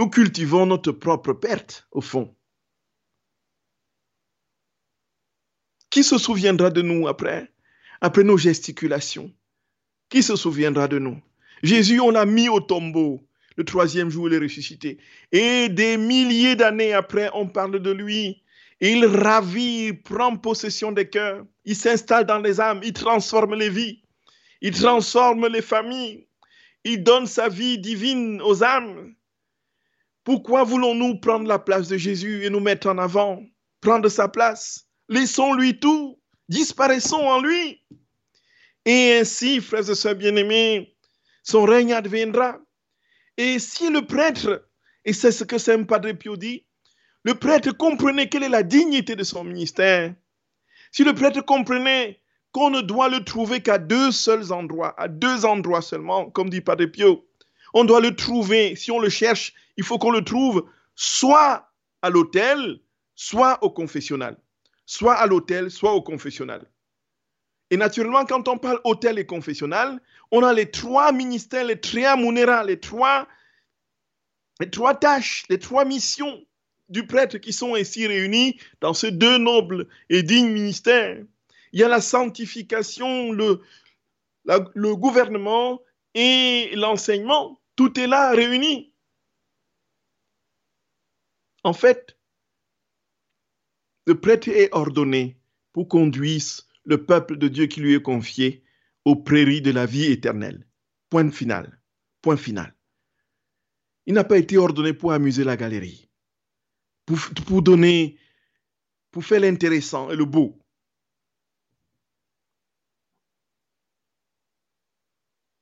nous 0.00 0.08
cultivons 0.08 0.64
notre 0.64 0.92
propre 0.92 1.34
perte, 1.34 1.86
au 1.90 2.00
fond. 2.00 2.34
Qui 5.90 6.02
se 6.02 6.16
souviendra 6.16 6.70
de 6.70 6.80
nous 6.80 7.06
après, 7.06 7.52
après 8.00 8.24
nos 8.24 8.38
gesticulations? 8.38 9.30
Qui 10.08 10.22
se 10.22 10.36
souviendra 10.36 10.88
de 10.88 10.98
nous? 10.98 11.20
Jésus, 11.62 12.00
on 12.00 12.12
l'a 12.12 12.24
mis 12.24 12.48
au 12.48 12.60
tombeau. 12.60 13.28
Le 13.58 13.64
troisième 13.66 14.08
jour, 14.08 14.28
il 14.28 14.32
est 14.32 14.38
ressuscité. 14.38 14.96
Et 15.32 15.68
des 15.68 15.98
milliers 15.98 16.56
d'années 16.56 16.94
après, 16.94 17.28
on 17.34 17.46
parle 17.46 17.78
de 17.78 17.90
lui. 17.90 18.42
Il 18.80 19.04
ravit, 19.04 19.92
prend 19.92 20.34
possession 20.34 20.92
des 20.92 21.10
cœurs. 21.10 21.44
Il 21.66 21.76
s'installe 21.76 22.24
dans 22.24 22.38
les 22.38 22.58
âmes. 22.58 22.80
Il 22.82 22.94
transforme 22.94 23.54
les 23.54 23.68
vies. 23.68 24.00
Il 24.62 24.72
transforme 24.72 25.46
les 25.48 25.60
familles. 25.60 26.26
Il 26.84 27.04
donne 27.04 27.26
sa 27.26 27.50
vie 27.50 27.78
divine 27.78 28.40
aux 28.40 28.64
âmes. 28.64 29.14
Pourquoi 30.24 30.64
voulons-nous 30.64 31.18
prendre 31.18 31.46
la 31.46 31.58
place 31.58 31.88
de 31.88 31.96
Jésus 31.96 32.44
et 32.44 32.50
nous 32.50 32.60
mettre 32.60 32.88
en 32.88 32.98
avant, 32.98 33.42
prendre 33.80 34.08
sa 34.08 34.28
place 34.28 34.86
Laissons-lui 35.08 35.80
tout. 35.80 36.20
Disparaissons 36.48 37.16
en 37.16 37.40
lui. 37.40 37.82
Et 38.84 39.18
ainsi, 39.20 39.60
frères 39.60 39.88
et 39.88 39.94
sœurs 39.94 40.14
bien-aimés, 40.14 40.96
son 41.42 41.64
règne 41.64 41.92
adviendra. 41.92 42.58
Et 43.36 43.58
si 43.58 43.90
le 43.90 44.06
prêtre, 44.06 44.68
et 45.04 45.12
c'est 45.12 45.32
ce 45.32 45.44
que 45.44 45.58
Saint 45.58 45.84
Padre 45.84 46.12
Pio 46.12 46.36
dit, 46.36 46.64
le 47.22 47.34
prêtre 47.34 47.72
comprenait 47.72 48.28
quelle 48.28 48.42
est 48.42 48.48
la 48.48 48.62
dignité 48.62 49.16
de 49.16 49.24
son 49.24 49.44
ministère, 49.44 50.14
si 50.92 51.04
le 51.04 51.14
prêtre 51.14 51.40
comprenait 51.42 52.20
qu'on 52.52 52.70
ne 52.70 52.80
doit 52.80 53.08
le 53.08 53.24
trouver 53.24 53.60
qu'à 53.60 53.78
deux 53.78 54.10
seuls 54.10 54.52
endroits, 54.52 54.94
à 55.00 55.08
deux 55.08 55.44
endroits 55.44 55.82
seulement, 55.82 56.30
comme 56.30 56.50
dit 56.50 56.60
Padre 56.60 56.86
Pio, 56.86 57.26
on 57.74 57.84
doit 57.84 58.00
le 58.00 58.14
trouver, 58.14 58.76
si 58.76 58.90
on 58.90 58.98
le 58.98 59.08
cherche, 59.08 59.52
il 59.76 59.84
faut 59.84 59.98
qu'on 59.98 60.10
le 60.10 60.24
trouve 60.24 60.68
soit 60.94 61.70
à 62.02 62.10
l'hôtel, 62.10 62.80
soit 63.14 63.62
au 63.62 63.70
confessionnal. 63.70 64.36
Soit 64.86 65.14
à 65.14 65.26
l'hôtel, 65.26 65.70
soit 65.70 65.92
au 65.92 66.02
confessionnal. 66.02 66.66
Et 67.70 67.76
naturellement, 67.76 68.24
quand 68.24 68.48
on 68.48 68.58
parle 68.58 68.80
hôtel 68.84 69.18
et 69.18 69.26
confessionnal, 69.26 70.00
on 70.32 70.42
a 70.42 70.52
les 70.52 70.70
trois 70.70 71.12
ministères, 71.12 71.64
les 71.64 71.80
trois 71.80 72.16
les 72.64 72.80
trois, 72.80 73.28
les 74.58 74.70
trois 74.70 74.94
tâches, 74.94 75.44
les 75.48 75.58
trois 75.58 75.84
missions 75.84 76.44
du 76.88 77.06
prêtre 77.06 77.38
qui 77.38 77.52
sont 77.52 77.76
ainsi 77.76 78.06
réunis 78.08 78.58
dans 78.80 78.94
ces 78.94 79.12
deux 79.12 79.38
nobles 79.38 79.86
et 80.08 80.24
dignes 80.24 80.50
ministères. 80.50 81.22
Il 81.72 81.78
y 81.78 81.84
a 81.84 81.88
la 81.88 82.00
sanctification, 82.00 83.30
le 83.30 84.96
gouvernement 84.96 85.80
et 86.14 86.72
l'enseignement. 86.74 87.59
Tout 87.80 87.98
est 87.98 88.06
là 88.06 88.32
réuni. 88.32 88.92
En 91.64 91.72
fait, 91.72 92.18
le 94.04 94.20
prêtre 94.20 94.50
est 94.50 94.68
ordonné 94.72 95.40
pour 95.72 95.88
conduire 95.88 96.42
le 96.84 97.06
peuple 97.06 97.38
de 97.38 97.48
Dieu 97.48 97.68
qui 97.68 97.80
lui 97.80 97.94
est 97.94 98.02
confié 98.02 98.62
aux 99.06 99.16
prairies 99.16 99.62
de 99.62 99.70
la 99.70 99.86
vie 99.86 100.12
éternelle. 100.12 100.68
Point 101.08 101.30
final. 101.30 101.80
Point 102.20 102.36
final. 102.36 102.76
Il 104.04 104.12
n'a 104.12 104.24
pas 104.24 104.36
été 104.36 104.58
ordonné 104.58 104.92
pour 104.92 105.14
amuser 105.14 105.44
la 105.44 105.56
galerie, 105.56 106.10
pour, 107.06 107.18
pour 107.46 107.62
donner, 107.62 108.18
pour 109.10 109.24
faire 109.24 109.40
l'intéressant 109.40 110.10
et 110.10 110.16
le 110.16 110.26
beau. 110.26 110.60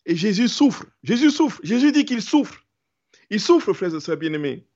Et 0.09 0.17
Jésus 0.17 0.49
souffre. 0.49 0.87
Jésus 1.03 1.31
souffre. 1.31 1.61
Jésus 1.63 1.93
dit 1.93 2.07
qu'il 2.07 2.23
souffre. 2.23 2.65
Il 3.29 3.41
souffre, 3.41 3.75
frères 3.75 3.95
et 3.95 4.01
sœurs 4.01 4.17
bien-aimés. 4.17 4.67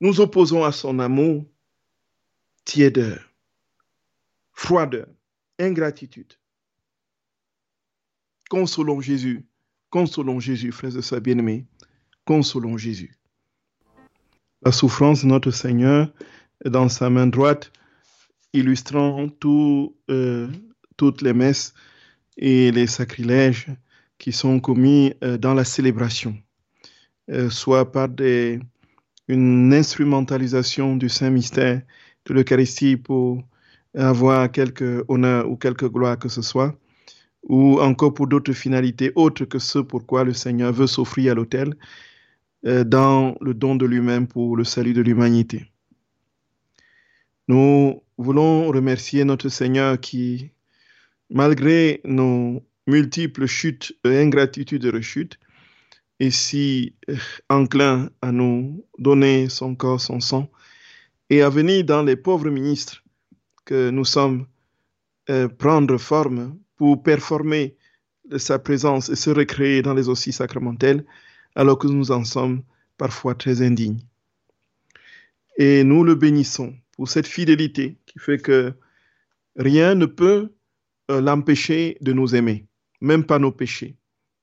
Nous 0.00 0.20
opposons 0.20 0.64
à 0.64 0.72
son 0.72 0.98
amour 0.98 1.46
tièdeur, 2.64 3.32
froideur, 4.52 5.06
ingratitude. 5.60 6.34
Consolons 8.50 9.00
Jésus, 9.00 9.46
consolons 9.88 10.40
Jésus, 10.40 10.72
frères 10.72 10.96
et 10.96 11.02
sœurs 11.02 11.20
bien-aimés, 11.20 11.64
consolons 12.24 12.76
Jésus. 12.76 13.14
La 14.62 14.72
souffrance 14.72 15.22
de 15.22 15.28
notre 15.28 15.52
Seigneur 15.52 16.12
dans 16.64 16.88
sa 16.88 17.08
main 17.08 17.28
droite, 17.28 17.72
illustrant 18.52 19.28
euh, 20.10 20.48
toutes 20.96 21.22
les 21.22 21.32
messes 21.32 21.72
et 22.36 22.70
les 22.70 22.86
sacrilèges 22.86 23.68
qui 24.18 24.32
sont 24.32 24.60
commis 24.60 25.14
euh, 25.22 25.38
dans 25.38 25.54
la 25.54 25.64
célébration, 25.64 26.36
euh, 27.30 27.50
soit 27.50 27.90
par 27.92 28.08
une 29.28 29.74
instrumentalisation 29.74 30.96
du 30.96 31.08
Saint-Mystère 31.08 31.82
de 32.24 32.34
l'Eucharistie 32.34 32.96
pour 32.96 33.42
avoir 33.94 34.50
quelque 34.50 35.04
honneur 35.08 35.48
ou 35.50 35.56
quelque 35.56 35.86
gloire 35.86 36.18
que 36.18 36.28
ce 36.28 36.42
soit, 36.42 36.76
ou 37.42 37.80
encore 37.80 38.12
pour 38.14 38.26
d'autres 38.26 38.52
finalités 38.52 39.12
autres 39.14 39.44
que 39.44 39.58
ce 39.58 39.78
pourquoi 39.78 40.24
le 40.24 40.34
Seigneur 40.34 40.72
veut 40.72 40.86
s'offrir 40.86 41.32
à 41.32 41.34
l'autel 41.34 41.74
euh, 42.66 42.84
dans 42.84 43.36
le 43.40 43.54
don 43.54 43.76
de 43.76 43.86
lui-même 43.86 44.26
pour 44.26 44.56
le 44.56 44.64
salut 44.64 44.92
de 44.92 45.00
l'humanité. 45.00 45.70
Nous 47.48 48.02
voulons 48.18 48.66
remercier 48.68 49.24
notre 49.24 49.48
Seigneur 49.48 50.00
qui, 50.00 50.50
malgré 51.30 52.00
nos 52.04 52.62
multiples 52.86 53.46
chutes 53.46 53.92
et 54.04 54.18
ingratitudes 54.18 54.84
et 54.84 54.90
rechutes, 54.90 55.38
est 56.20 56.30
si 56.30 56.94
euh, 57.10 57.16
enclin 57.48 58.10
à 58.22 58.32
nous 58.32 58.84
donner 58.98 59.48
son 59.48 59.74
corps, 59.74 60.00
son 60.00 60.20
sang, 60.20 60.50
et 61.28 61.42
à 61.42 61.50
venir 61.50 61.84
dans 61.84 62.02
les 62.02 62.16
pauvres 62.16 62.50
ministres 62.50 63.02
que 63.64 63.90
nous 63.90 64.04
sommes 64.04 64.46
euh, 65.28 65.48
prendre 65.48 65.98
forme 65.98 66.56
pour 66.76 67.02
performer 67.02 67.76
sa 68.38 68.58
présence 68.58 69.08
et 69.08 69.16
se 69.16 69.30
recréer 69.30 69.82
dans 69.82 69.94
les 69.94 70.08
ossis 70.08 70.32
sacramentels, 70.32 71.04
alors 71.54 71.78
que 71.78 71.86
nous 71.86 72.10
en 72.10 72.24
sommes 72.24 72.62
parfois 72.96 73.34
très 73.34 73.62
indignes. 73.62 74.00
Et 75.58 75.84
nous 75.84 76.04
le 76.04 76.14
bénissons 76.14 76.74
pour 76.92 77.08
cette 77.08 77.26
fidélité 77.26 77.98
qui 78.06 78.18
fait 78.18 78.38
que 78.38 78.74
rien 79.56 79.94
ne 79.94 80.06
peut 80.06 80.52
l'empêcher 81.08 81.98
de 82.00 82.12
nous 82.12 82.34
aimer, 82.34 82.66
même 83.00 83.24
pas 83.24 83.38
nos 83.38 83.52
péchés 83.52 83.96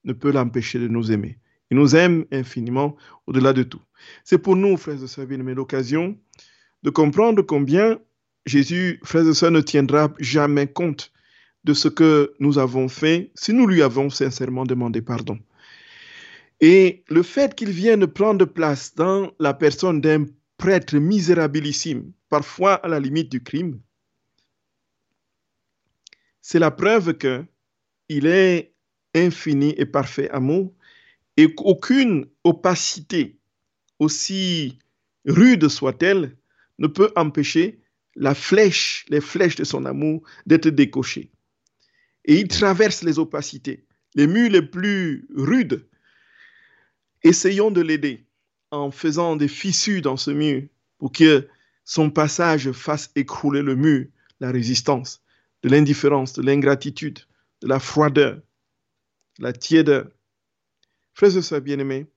ne 0.03 0.13
peut 0.13 0.31
l'empêcher 0.31 0.79
de 0.79 0.87
nous 0.87 1.11
aimer. 1.11 1.37
Il 1.71 1.77
nous 1.77 1.95
aime 1.95 2.25
infiniment 2.31 2.95
au-delà 3.25 3.53
de 3.53 3.63
tout. 3.63 3.81
C'est 4.23 4.37
pour 4.37 4.55
nous, 4.55 4.77
frères 4.77 5.01
et 5.01 5.07
sœurs 5.07 5.27
l'occasion 5.29 6.17
de 6.83 6.89
comprendre 6.89 7.41
combien 7.41 7.99
Jésus, 8.45 8.99
frères 9.03 9.27
et 9.27 9.33
sœurs, 9.33 9.51
ne 9.51 9.61
tiendra 9.61 10.13
jamais 10.19 10.67
compte 10.67 11.11
de 11.63 11.73
ce 11.73 11.87
que 11.87 12.33
nous 12.39 12.57
avons 12.59 12.89
fait 12.89 13.31
si 13.35 13.53
nous 13.53 13.65
lui 13.65 13.81
avons 13.81 14.09
sincèrement 14.09 14.65
demandé 14.65 15.01
pardon. 15.01 15.39
Et 16.59 17.03
le 17.09 17.23
fait 17.23 17.55
qu'il 17.55 17.71
vienne 17.71 18.05
prendre 18.07 18.45
place 18.45 18.93
dans 18.95 19.31
la 19.39 19.53
personne 19.53 20.01
d'un 20.01 20.25
prêtre 20.57 20.97
misérabilissime, 20.97 22.11
parfois 22.29 22.75
à 22.75 22.87
la 22.87 22.99
limite 22.99 23.31
du 23.31 23.41
crime, 23.41 23.79
c'est 26.43 26.59
la 26.59 26.69
preuve 26.69 27.13
que 27.17 27.43
il 28.09 28.27
est 28.27 28.75
infini 29.15 29.73
et 29.77 29.85
parfait 29.85 30.29
amour 30.29 30.71
et 31.37 31.55
qu'aucune 31.55 32.27
opacité, 32.43 33.39
aussi 33.97 34.77
rude 35.25 35.67
soit-elle, 35.69 36.35
ne 36.79 36.87
peut 36.87 37.11
empêcher 37.15 37.79
la 38.15 38.35
flèche, 38.35 39.05
les 39.09 39.21
flèches 39.21 39.55
de 39.55 39.63
son 39.63 39.85
amour 39.85 40.21
d'être 40.45 40.67
décochées. 40.67 41.31
Et 42.25 42.35
il 42.35 42.49
traverse 42.49 43.03
les 43.03 43.19
opacités, 43.19 43.85
les 44.13 44.27
murs 44.27 44.51
les 44.51 44.61
plus 44.61 45.27
rudes. 45.33 45.87
Essayons 47.23 47.71
de 47.71 47.81
l'aider 47.81 48.25
en 48.69 48.91
faisant 48.91 49.37
des 49.37 49.47
fissures 49.47 50.01
dans 50.01 50.17
ce 50.17 50.31
mur 50.31 50.63
pour 50.97 51.13
que 51.13 51.47
son 51.85 52.09
passage 52.09 52.71
fasse 52.73 53.11
écrouler 53.15 53.61
le 53.61 53.75
mur, 53.75 54.05
la 54.41 54.51
résistance, 54.51 55.22
de 55.63 55.69
l'indifférence, 55.69 56.33
de 56.33 56.41
l'ingratitude, 56.41 57.19
de 57.61 57.67
la 57.67 57.79
froideur, 57.79 58.35
de 59.39 59.43
la 59.43 59.53
tièdeur. 59.53 60.07
Frères 61.13 61.37
et 61.37 61.41
sœurs 61.41 61.61
bien-aimés, 61.61 62.07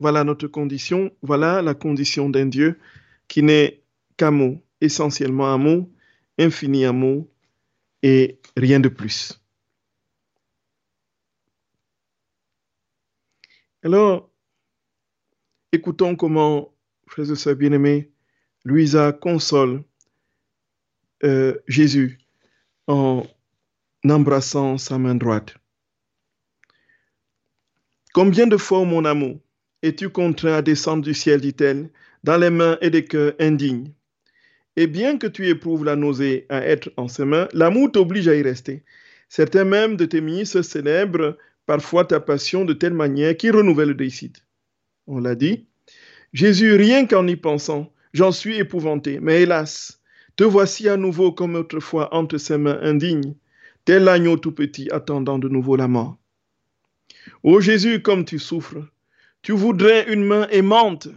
voilà 0.00 0.24
notre 0.24 0.48
condition, 0.48 1.12
voilà 1.22 1.62
la 1.62 1.74
condition 1.74 2.28
d'un 2.28 2.46
Dieu 2.46 2.78
qui 3.28 3.42
n'est 3.42 3.82
qu'amour, 4.16 4.60
essentiellement 4.80 5.52
amour, 5.52 5.88
infini 6.38 6.84
amour 6.84 7.28
et 8.02 8.40
rien 8.56 8.80
de 8.80 8.88
plus. 8.88 9.40
Alors, 13.84 14.30
écoutons 15.72 16.16
comment, 16.16 16.74
frères 17.06 17.30
et 17.30 17.36
sœurs 17.36 17.56
bien-aimés, 17.56 18.12
Louisa 18.64 19.12
console 19.12 19.84
euh, 21.24 21.58
Jésus 21.68 22.21
en 22.86 23.24
embrassant 24.08 24.78
sa 24.78 24.98
main 24.98 25.14
droite. 25.14 25.54
Combien 28.12 28.46
de 28.46 28.56
fois, 28.56 28.84
mon 28.84 29.04
amour, 29.04 29.40
es-tu 29.82 30.08
contraint 30.10 30.54
à 30.54 30.62
descendre 30.62 31.02
du 31.02 31.14
ciel, 31.14 31.40
dit-elle, 31.40 31.90
dans 32.24 32.36
les 32.36 32.50
mains 32.50 32.78
et 32.80 32.90
des 32.90 33.04
cœurs 33.04 33.34
indignes? 33.40 33.92
Et 34.76 34.86
bien 34.86 35.18
que 35.18 35.26
tu 35.26 35.48
éprouves 35.48 35.84
la 35.84 35.96
nausée 35.96 36.46
à 36.48 36.64
être 36.66 36.92
en 36.96 37.08
ses 37.08 37.24
mains, 37.24 37.48
l'amour 37.52 37.92
t'oblige 37.92 38.28
à 38.28 38.34
y 38.34 38.42
rester. 38.42 38.84
Certains 39.28 39.64
même 39.64 39.96
de 39.96 40.04
tes 40.04 40.20
ministres 40.20 40.62
célèbrent 40.62 41.36
parfois 41.66 42.04
ta 42.04 42.20
passion 42.20 42.64
de 42.64 42.72
telle 42.72 42.94
manière 42.94 43.36
qu'il 43.36 43.56
renouvelle 43.56 43.88
le 43.88 43.94
décide. 43.94 44.38
On 45.06 45.18
l'a 45.18 45.34
dit. 45.34 45.66
Jésus, 46.32 46.74
rien 46.74 47.06
qu'en 47.06 47.26
y 47.26 47.36
pensant, 47.36 47.92
j'en 48.12 48.32
suis 48.32 48.56
épouvanté. 48.56 49.20
Mais 49.20 49.42
hélas, 49.42 50.01
te 50.36 50.44
voici 50.44 50.88
à 50.88 50.96
nouveau 50.96 51.32
comme 51.32 51.56
autrefois 51.56 52.14
entre 52.14 52.38
ses 52.38 52.58
mains 52.58 52.78
indignes, 52.82 53.34
tel 53.84 54.04
l'agneau 54.04 54.36
tout 54.36 54.52
petit 54.52 54.90
attendant 54.90 55.38
de 55.38 55.48
nouveau 55.48 55.76
la 55.76 55.88
mort. 55.88 56.16
Ô 57.42 57.60
Jésus, 57.60 58.02
comme 58.02 58.24
tu 58.24 58.38
souffres, 58.38 58.88
tu 59.42 59.52
voudrais 59.52 60.12
une 60.12 60.24
main 60.24 60.46
aimante 60.48 61.08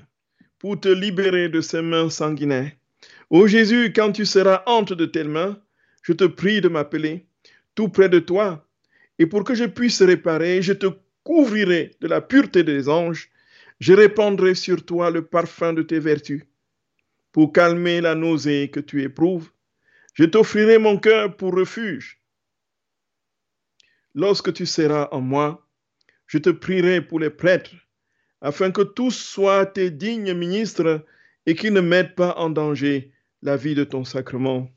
pour 0.60 0.80
te 0.80 0.89
libérer 0.89 1.49
de 1.49 1.62
ces 1.62 1.82
mains 1.82 2.10
sanguinaires. 2.10 2.71
Ô 3.30 3.47
Jésus, 3.47 3.93
quand 3.95 4.12
tu 4.12 4.25
seras 4.25 4.63
entre 4.65 4.95
de 4.95 5.06
telles 5.06 5.30
mains, 5.30 5.60
je 6.01 6.13
te 6.13 6.25
prie 6.25 6.62
de 6.62 6.69
m'appeler 6.69 7.25
tout 7.75 7.89
près 7.89 8.10
de 8.10 8.19
toi, 8.19 8.67
et 9.19 9.25
pour 9.25 9.43
que 9.43 9.56
je 9.56 9.65
puisse 9.65 10.01
réparer, 10.01 10.62
je 10.62 10.73
te 10.73 10.88
couvrirai 11.23 11.91
de 12.01 12.08
la 12.08 12.21
pureté 12.21 12.63
des 12.63 12.89
anges, 12.89 13.30
je 13.80 13.93
répandrai 13.93 14.56
sur 14.56 14.86
toi 14.86 15.10
le 15.10 15.23
parfum 15.23 15.73
de 15.73 15.82
tes 15.82 15.99
vertus 15.99 16.43
pour 17.36 17.52
calmer 17.52 18.00
la 18.00 18.15
nausée 18.15 18.69
que 18.69 18.80
tu 18.80 19.04
éprouves. 19.04 19.52
Je 20.13 20.24
t'offrirai 20.24 20.78
mon 20.78 20.98
cœur 20.98 21.36
pour 21.36 21.54
refuge. 21.54 22.21
Lorsque 24.13 24.54
tu 24.54 24.65
seras 24.65 25.10
en 25.12 25.19
moi, 25.19 25.67
je 26.28 26.38
te 26.38 26.50
prierai 26.50 27.02
pour 27.02 27.19
les 27.19 27.30
prêtres, 27.30 27.76
afin 28.39 28.71
que 28.71 28.84
tous 28.84 29.12
soient 29.12 29.65
tes 29.65 29.91
dignes 29.91 30.34
ministres 30.34 31.06
et 31.45 31.56
qu'ils 31.56 31.74
ne 31.74 31.82
mettent 31.82 32.15
pas 32.15 32.36
en 32.38 32.50
danger 32.50 33.12
la 33.41 33.58
vie 33.58 33.76
de 33.76 33.84
ton 33.84 34.06
sacrement. 34.06 34.71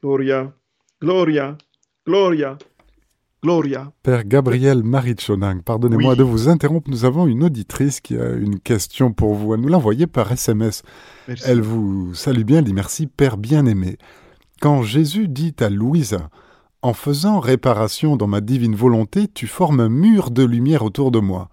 Gloria, 0.00 0.56
Gloria, 1.00 1.58
Gloria. 2.06 2.58
Gloria. 3.44 3.90
Père 4.04 4.22
Gabriel 4.22 4.84
Marichonang, 4.84 5.62
pardonnez-moi 5.62 6.14
de 6.14 6.22
vous 6.22 6.48
interrompre. 6.48 6.88
Nous 6.88 7.04
avons 7.04 7.26
une 7.26 7.42
auditrice 7.42 8.00
qui 8.00 8.16
a 8.16 8.30
une 8.34 8.60
question 8.60 9.12
pour 9.12 9.34
vous. 9.34 9.52
Elle 9.52 9.62
nous 9.62 9.68
l'a 9.68 9.78
envoyée 9.78 10.06
par 10.06 10.30
SMS. 10.30 10.84
Elle 11.44 11.60
vous 11.60 12.14
salue 12.14 12.44
bien, 12.44 12.58
elle 12.58 12.64
dit 12.66 12.72
merci, 12.72 13.08
Père 13.08 13.36
bien-aimé. 13.36 13.98
Quand 14.60 14.84
Jésus 14.84 15.26
dit 15.26 15.56
à 15.58 15.70
Louisa, 15.70 16.30
en 16.82 16.92
faisant 16.92 17.40
réparation 17.40 18.14
dans 18.14 18.28
ma 18.28 18.40
divine 18.40 18.76
volonté, 18.76 19.26
tu 19.26 19.48
formes 19.48 19.80
un 19.80 19.88
mur 19.88 20.30
de 20.30 20.44
lumière 20.44 20.84
autour 20.84 21.10
de 21.10 21.18
moi. 21.18 21.48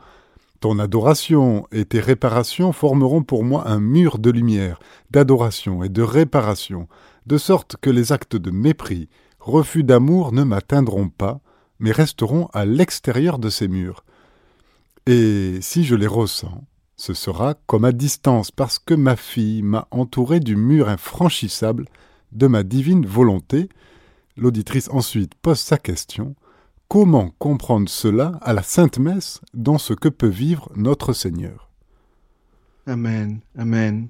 Ton 0.60 0.78
adoration 0.78 1.65
et 1.71 1.86
tes 1.86 2.02
réparations 2.02 2.71
formeront 2.71 3.23
pour 3.23 3.43
moi 3.43 3.67
un 3.67 3.80
mur 3.80 4.19
de 4.19 4.30
lumière, 4.30 4.78
d'adoration 5.10 5.84
et 5.84 5.89
de 5.89 6.04
réparation, 6.04 6.88
de 7.25 7.39
sorte 7.39 7.78
que 7.82 7.89
les 7.89 8.12
actes 8.12 8.36
de 8.36 8.52
mépris, 8.52 9.10
refus 9.39 9.84
d'amour 9.84 10.34
ne 10.34 10.43
m'atteindront 10.43 11.10
pas, 11.10 11.41
mais 11.79 11.91
resteront 11.91 12.47
à 12.53 12.65
l'extérieur 12.65 13.39
de 13.39 13.49
ces 13.49 13.67
murs. 13.67 14.03
Et 15.05 15.59
si 15.61 15.83
je 15.83 15.95
les 15.95 16.07
ressens, 16.07 16.63
ce 16.95 17.13
sera 17.13 17.55
comme 17.65 17.85
à 17.85 17.91
distance, 17.91 18.51
parce 18.51 18.77
que 18.77 18.93
ma 18.93 19.15
fille 19.15 19.61
m'a 19.63 19.87
entouré 19.91 20.39
du 20.39 20.55
mur 20.55 20.89
infranchissable 20.89 21.85
de 22.31 22.47
ma 22.47 22.63
divine 22.63 23.05
volonté. 23.05 23.69
L'auditrice 24.35 24.89
ensuite 24.89 25.33
pose 25.35 25.59
sa 25.59 25.77
question. 25.77 26.35
Comment 26.89 27.31
comprendre 27.39 27.87
cela 27.87 28.39
à 28.41 28.51
la 28.53 28.63
Sainte 28.63 28.99
Messe 28.99 29.41
dans 29.53 29.77
ce 29.77 29.93
que 29.93 30.09
peut 30.09 30.27
vivre 30.27 30.71
notre 30.75 31.13
Seigneur? 31.13 31.69
Amen, 32.85 33.41
Amen. 33.57 34.09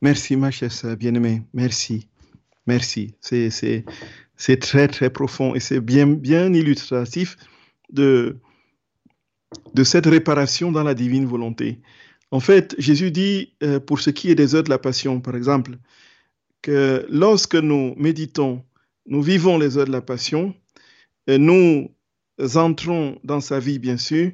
Merci 0.00 0.36
ma 0.36 0.50
chère 0.50 0.70
bien-aimée, 0.96 1.42
merci, 1.54 2.08
merci. 2.66 3.16
C'est, 3.20 3.84
c'est 4.36 4.60
très 4.60 4.88
très 4.88 5.10
profond 5.10 5.54
et 5.54 5.60
c'est 5.60 5.80
bien, 5.80 6.06
bien 6.06 6.52
illustratif 6.52 7.36
de, 7.92 8.36
de 9.74 9.84
cette 9.84 10.06
réparation 10.06 10.72
dans 10.72 10.82
la 10.82 10.94
divine 10.94 11.26
volonté. 11.26 11.80
En 12.30 12.40
fait, 12.40 12.74
Jésus 12.78 13.10
dit, 13.10 13.54
euh, 13.62 13.78
pour 13.78 14.00
ce 14.00 14.10
qui 14.10 14.30
est 14.30 14.34
des 14.34 14.54
heures 14.54 14.64
de 14.64 14.70
la 14.70 14.78
passion, 14.78 15.20
par 15.20 15.36
exemple, 15.36 15.78
que 16.62 17.06
lorsque 17.08 17.54
nous 17.54 17.94
méditons, 17.96 18.64
nous 19.06 19.22
vivons 19.22 19.58
les 19.58 19.78
heures 19.78 19.86
de 19.86 19.92
la 19.92 20.00
passion, 20.00 20.54
euh, 21.30 21.38
nous 21.38 21.90
entrons 22.56 23.20
dans 23.22 23.40
sa 23.40 23.60
vie, 23.60 23.78
bien 23.78 23.96
sûr, 23.96 24.32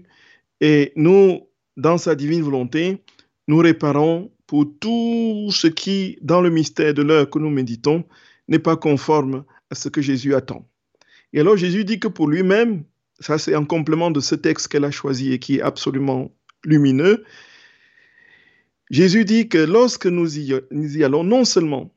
et 0.60 0.92
nous, 0.96 1.40
dans 1.76 1.98
sa 1.98 2.14
divine 2.14 2.42
volonté, 2.42 3.02
nous 3.48 3.58
réparons 3.58 4.30
pour 4.46 4.66
tout 4.80 5.48
ce 5.50 5.66
qui, 5.66 6.18
dans 6.22 6.40
le 6.40 6.50
mystère 6.50 6.94
de 6.94 7.02
l'heure 7.02 7.28
que 7.28 7.38
nous 7.38 7.50
méditons, 7.50 8.04
n'est 8.48 8.58
pas 8.58 8.76
conforme 8.76 9.44
ce 9.74 9.88
que 9.88 10.02
Jésus 10.02 10.34
attend. 10.34 10.68
Et 11.32 11.40
alors 11.40 11.56
Jésus 11.56 11.84
dit 11.84 12.00
que 12.00 12.08
pour 12.08 12.28
lui-même, 12.28 12.84
ça 13.20 13.38
c'est 13.38 13.54
un 13.54 13.64
complément 13.64 14.10
de 14.10 14.20
ce 14.20 14.34
texte 14.34 14.68
qu'elle 14.68 14.84
a 14.84 14.90
choisi 14.90 15.32
et 15.32 15.38
qui 15.38 15.58
est 15.58 15.62
absolument 15.62 16.30
lumineux, 16.64 17.24
Jésus 18.90 19.24
dit 19.24 19.48
que 19.48 19.58
lorsque 19.58 20.06
nous 20.06 20.36
y, 20.36 20.52
nous 20.72 20.98
y 20.98 21.04
allons, 21.04 21.22
non 21.22 21.44
seulement 21.44 21.94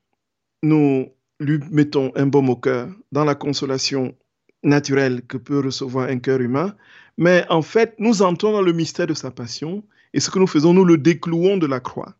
nous 0.61 1.07
lui 1.39 1.59
mettons 1.71 2.11
un 2.15 2.27
baume 2.27 2.49
au 2.49 2.55
cœur 2.55 2.89
dans 3.11 3.25
la 3.25 3.33
consolation 3.33 4.15
naturelle 4.61 5.23
que 5.23 5.37
peut 5.37 5.59
recevoir 5.59 6.09
un 6.09 6.19
cœur 6.19 6.39
humain, 6.39 6.75
mais 7.17 7.45
en 7.49 7.61
fait, 7.61 7.95
nous 7.99 8.21
entrons 8.21 8.51
dans 8.51 8.61
le 8.61 8.71
mystère 8.73 9.07
de 9.07 9.13
sa 9.13 9.31
passion 9.31 9.83
et 10.13 10.19
ce 10.19 10.29
que 10.29 10.39
nous 10.39 10.47
faisons, 10.47 10.73
nous 10.73 10.85
le 10.85 10.97
déclouons 10.97 11.57
de 11.57 11.67
la 11.67 11.79
croix. 11.79 12.15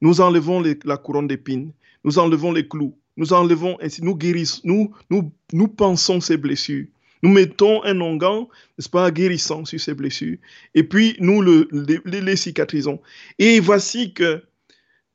Nous 0.00 0.20
enlevons 0.20 0.62
la 0.84 0.96
couronne 0.96 1.28
d'épines, 1.28 1.72
nous 2.04 2.18
enlevons 2.18 2.52
les 2.52 2.68
clous, 2.68 2.98
nous 3.18 3.32
enlevons 3.32 3.76
ainsi, 3.82 4.02
nous 4.02 4.14
guérissons, 4.14 4.62
nous, 5.10 5.32
nous, 5.52 5.68
pensons 5.68 6.20
ces 6.20 6.36
blessures. 6.36 6.86
Nous 7.22 7.30
mettons 7.30 7.82
un 7.82 8.00
onguent, 8.00 8.46
n'est-ce 8.78 8.88
pas, 8.88 9.10
guérissant 9.10 9.64
sur 9.64 9.80
ces 9.80 9.92
blessures, 9.92 10.38
et 10.74 10.84
puis 10.84 11.16
nous 11.18 11.42
le, 11.42 11.68
les, 12.06 12.36
cicatrisons. 12.36 13.00
Et 13.40 13.58
voici 13.58 14.14
que 14.14 14.40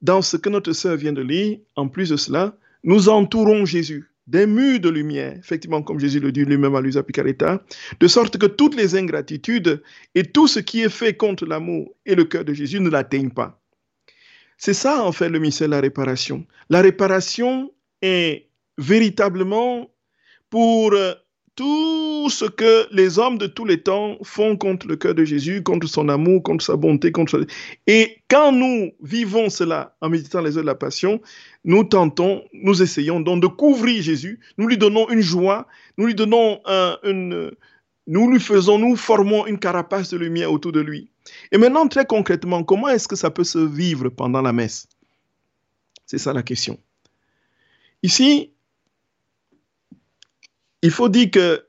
dans 0.01 0.21
ce 0.21 0.35
que 0.35 0.49
notre 0.49 0.73
sœur 0.73 0.97
vient 0.97 1.13
de 1.13 1.21
lire, 1.21 1.59
en 1.77 1.87
plus 1.87 2.09
de 2.09 2.17
cela, 2.17 2.57
nous 2.83 3.07
entourons 3.07 3.65
Jésus 3.65 4.09
des 4.27 4.45
murs 4.45 4.81
de 4.81 4.89
lumière, 4.89 5.37
effectivement, 5.37 5.81
comme 5.81 5.99
Jésus 5.99 6.19
le 6.19 6.33
dit 6.33 6.43
lui-même 6.43 6.75
à 6.75 6.81
Luisa 6.81 7.03
Picaretta, 7.03 7.63
de 7.99 8.07
sorte 8.07 8.37
que 8.37 8.45
toutes 8.45 8.75
les 8.75 8.95
ingratitudes 8.95 9.81
et 10.15 10.23
tout 10.23 10.47
ce 10.47 10.59
qui 10.59 10.81
est 10.81 10.89
fait 10.89 11.13
contre 11.15 11.45
l'amour 11.45 11.93
et 12.05 12.15
le 12.15 12.25
cœur 12.25 12.43
de 12.43 12.53
Jésus 12.53 12.81
ne 12.81 12.89
l'atteignent 12.89 13.31
pas. 13.31 13.61
C'est 14.57 14.73
ça, 14.73 15.05
en 15.05 15.11
fait, 15.11 15.29
le 15.29 15.39
mystère 15.39 15.67
de 15.67 15.73
la 15.73 15.81
réparation. 15.81 16.45
La 16.69 16.81
réparation 16.81 17.71
est 18.03 18.49
véritablement 18.77 19.89
pour 20.49 20.93
euh, 20.93 21.13
tout 21.55 22.29
ce 22.29 22.45
que 22.45 22.87
les 22.91 23.17
hommes 23.19 23.37
de 23.37 23.47
tous 23.47 23.65
les 23.65 23.81
temps 23.81 24.17
font 24.23 24.57
contre 24.57 24.87
le 24.87 24.95
cœur 24.95 25.15
de 25.15 25.23
Jésus, 25.23 25.63
contre 25.63 25.87
son 25.87 26.09
amour, 26.09 26.43
contre 26.43 26.65
sa 26.65 26.75
bonté, 26.75 27.11
contre... 27.11 27.45
Et 27.87 28.17
quand 28.27 28.51
nous 28.51 28.91
vivons 29.01 29.49
cela 29.49 29.95
en 30.01 30.09
méditant 30.09 30.41
les 30.41 30.57
heures 30.57 30.63
de 30.63 30.67
la 30.67 30.75
passion, 30.75 31.21
nous 31.63 31.83
tentons, 31.83 32.43
nous 32.53 32.81
essayons 32.81 33.19
donc 33.19 33.41
de 33.41 33.47
couvrir 33.47 34.01
Jésus, 34.01 34.39
nous 34.57 34.67
lui 34.67 34.77
donnons 34.77 35.09
une 35.09 35.21
joie, 35.21 35.67
nous 35.97 36.05
lui 36.05 36.15
donnons 36.15 36.59
une... 37.03 37.51
Nous 38.05 38.29
lui 38.29 38.41
faisons, 38.41 38.77
nous 38.77 38.97
formons 38.97 39.45
une 39.45 39.57
carapace 39.57 40.09
de 40.09 40.17
lumière 40.17 40.51
autour 40.51 40.73
de 40.73 40.81
lui. 40.81 41.09
Et 41.53 41.57
maintenant, 41.57 41.87
très 41.87 42.05
concrètement, 42.05 42.61
comment 42.61 42.89
est-ce 42.89 43.07
que 43.07 43.15
ça 43.15 43.31
peut 43.31 43.45
se 43.45 43.59
vivre 43.59 44.09
pendant 44.09 44.41
la 44.41 44.51
messe? 44.51 44.87
C'est 46.05 46.17
ça 46.17 46.33
la 46.33 46.43
question. 46.43 46.77
Ici, 48.03 48.51
il 50.81 50.91
faut 50.91 51.07
dire 51.07 51.31
que 51.31 51.65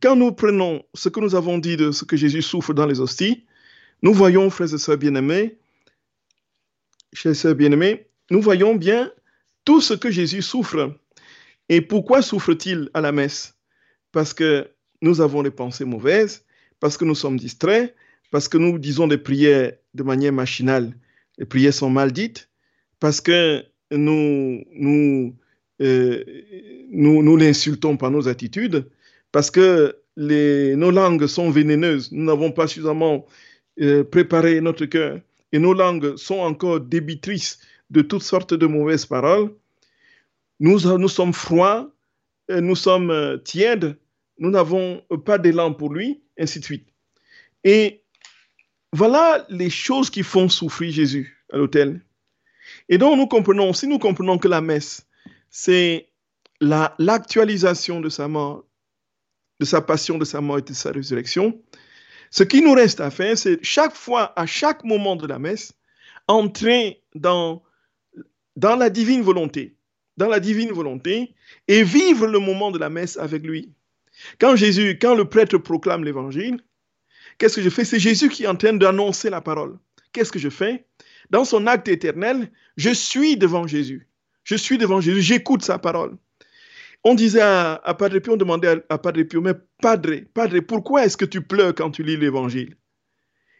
quand 0.00 0.14
nous 0.14 0.32
prenons 0.32 0.84
ce 0.94 1.08
que 1.08 1.18
nous 1.18 1.34
avons 1.34 1.58
dit 1.58 1.76
de 1.76 1.90
ce 1.90 2.04
que 2.04 2.16
Jésus 2.16 2.42
souffre 2.42 2.72
dans 2.72 2.86
les 2.86 3.00
hosties, 3.00 3.44
nous 4.02 4.14
voyons, 4.14 4.50
frères 4.50 4.72
et 4.72 4.78
sœurs 4.78 4.96
bien-aimés, 4.96 5.58
chers 7.12 7.36
sœurs 7.36 7.56
bien-aimés, 7.56 8.06
nous 8.30 8.40
voyons 8.40 8.76
bien 8.76 9.12
tout 9.64 9.80
ce 9.80 9.94
que 9.94 10.10
Jésus 10.10 10.42
souffre. 10.42 10.96
Et 11.68 11.80
pourquoi 11.80 12.22
souffre-t-il 12.22 12.90
à 12.94 13.00
la 13.00 13.12
messe? 13.12 13.56
Parce 14.12 14.34
que 14.34 14.70
nous 15.00 15.20
avons 15.20 15.42
des 15.42 15.50
pensées 15.50 15.84
mauvaises, 15.84 16.44
parce 16.80 16.96
que 16.96 17.04
nous 17.04 17.14
sommes 17.14 17.36
distraits, 17.36 17.94
parce 18.30 18.48
que 18.48 18.58
nous 18.58 18.78
disons 18.78 19.08
des 19.08 19.18
prières 19.18 19.72
de 19.94 20.02
manière 20.02 20.32
machinale. 20.32 20.96
Les 21.38 21.46
prières 21.46 21.74
sont 21.74 21.90
mal 21.90 22.12
dites, 22.12 22.48
parce 23.00 23.20
que 23.20 23.64
nous, 23.96 24.64
nous 24.72 25.34
euh, 25.82 26.22
nous, 26.90 27.22
nous 27.22 27.36
l'insultons 27.36 27.96
par 27.96 28.10
nos 28.10 28.28
attitudes, 28.28 28.86
parce 29.32 29.50
que 29.50 29.96
nos 30.16 30.90
langues 30.90 31.26
sont 31.26 31.50
vénéneuses. 31.50 32.12
Nous 32.12 32.24
n'avons 32.24 32.52
pas 32.52 32.66
suffisamment 32.66 33.26
euh, 33.80 34.04
préparé 34.04 34.60
notre 34.60 34.84
cœur. 34.86 35.20
Et 35.52 35.58
nos 35.58 35.74
langues 35.74 36.16
sont 36.16 36.38
encore 36.38 36.80
débitrices 36.80 37.58
de 37.90 38.02
toutes 38.02 38.22
sortes 38.22 38.54
de 38.54 38.66
mauvaises 38.66 39.06
paroles. 39.06 39.52
Nous, 40.60 40.80
nous 40.98 41.08
sommes 41.08 41.32
froids, 41.32 41.90
euh, 42.50 42.60
nous 42.60 42.76
sommes 42.76 43.40
tièdes, 43.44 43.96
nous 44.38 44.50
n'avons 44.50 45.02
pas 45.24 45.38
d'élan 45.38 45.72
pour 45.72 45.92
lui, 45.92 46.20
ainsi 46.38 46.60
de 46.60 46.64
suite. 46.64 46.86
Et 47.64 48.02
voilà 48.92 49.46
les 49.48 49.70
choses 49.70 50.10
qui 50.10 50.22
font 50.22 50.48
souffrir 50.48 50.92
Jésus 50.92 51.44
à 51.52 51.56
l'autel. 51.56 52.02
Et 52.92 52.98
donc 52.98 53.16
nous 53.16 53.26
comprenons, 53.26 53.72
si 53.72 53.86
nous 53.86 53.98
comprenons 53.98 54.36
que 54.36 54.48
la 54.48 54.60
messe, 54.60 55.06
c'est 55.48 56.10
l'actualisation 56.60 58.02
de 58.02 58.10
sa 58.10 58.28
mort, 58.28 58.66
de 59.60 59.64
sa 59.64 59.80
passion, 59.80 60.18
de 60.18 60.26
sa 60.26 60.42
mort 60.42 60.58
et 60.58 60.62
de 60.62 60.74
sa 60.74 60.90
résurrection. 60.90 61.58
Ce 62.30 62.42
qui 62.42 62.60
nous 62.60 62.74
reste 62.74 63.00
à 63.00 63.10
faire, 63.10 63.38
c'est 63.38 63.58
chaque 63.64 63.94
fois, 63.94 64.38
à 64.38 64.44
chaque 64.44 64.84
moment 64.84 65.16
de 65.16 65.26
la 65.26 65.38
messe, 65.38 65.72
entrer 66.28 67.02
dans, 67.14 67.62
dans 68.56 68.76
la 68.76 68.90
divine 68.90 69.22
volonté, 69.22 69.74
dans 70.18 70.28
la 70.28 70.38
divine 70.38 70.72
volonté, 70.72 71.34
et 71.68 71.84
vivre 71.84 72.26
le 72.26 72.40
moment 72.40 72.70
de 72.70 72.78
la 72.78 72.90
messe 72.90 73.16
avec 73.16 73.42
lui. 73.42 73.72
Quand 74.38 74.54
Jésus, 74.54 74.98
quand 75.00 75.14
le 75.14 75.24
prêtre 75.24 75.56
proclame 75.56 76.04
l'évangile, 76.04 76.60
qu'est-ce 77.38 77.56
que 77.56 77.62
je 77.62 77.70
fais? 77.70 77.86
C'est 77.86 77.98
Jésus 77.98 78.28
qui 78.28 78.44
est 78.44 78.48
en 78.48 78.56
train 78.56 78.74
d'annoncer 78.74 79.30
la 79.30 79.40
parole. 79.40 79.78
Qu'est-ce 80.12 80.30
que 80.30 80.38
je 80.38 80.50
fais? 80.50 80.84
Dans 81.30 81.44
son 81.44 81.66
acte 81.66 81.88
éternel, 81.88 82.50
je 82.76 82.90
suis 82.90 83.36
devant 83.36 83.66
Jésus. 83.66 84.08
Je 84.44 84.56
suis 84.56 84.78
devant 84.78 85.00
Jésus, 85.00 85.22
j'écoute 85.22 85.62
sa 85.62 85.78
parole. 85.78 86.16
On 87.04 87.14
disait 87.14 87.40
à, 87.40 87.96
Padre 87.98 88.18
Pio, 88.20 88.34
on 88.34 88.36
demandait 88.36 88.82
à, 88.88 88.98
Padre 88.98 89.22
Pio, 89.22 89.40
mais 89.40 89.54
Padre, 89.80 90.20
Padre, 90.34 90.60
pourquoi 90.60 91.04
est-ce 91.04 91.16
que 91.16 91.24
tu 91.24 91.42
pleures 91.42 91.74
quand 91.74 91.90
tu 91.90 92.02
lis 92.02 92.16
l'évangile? 92.16 92.76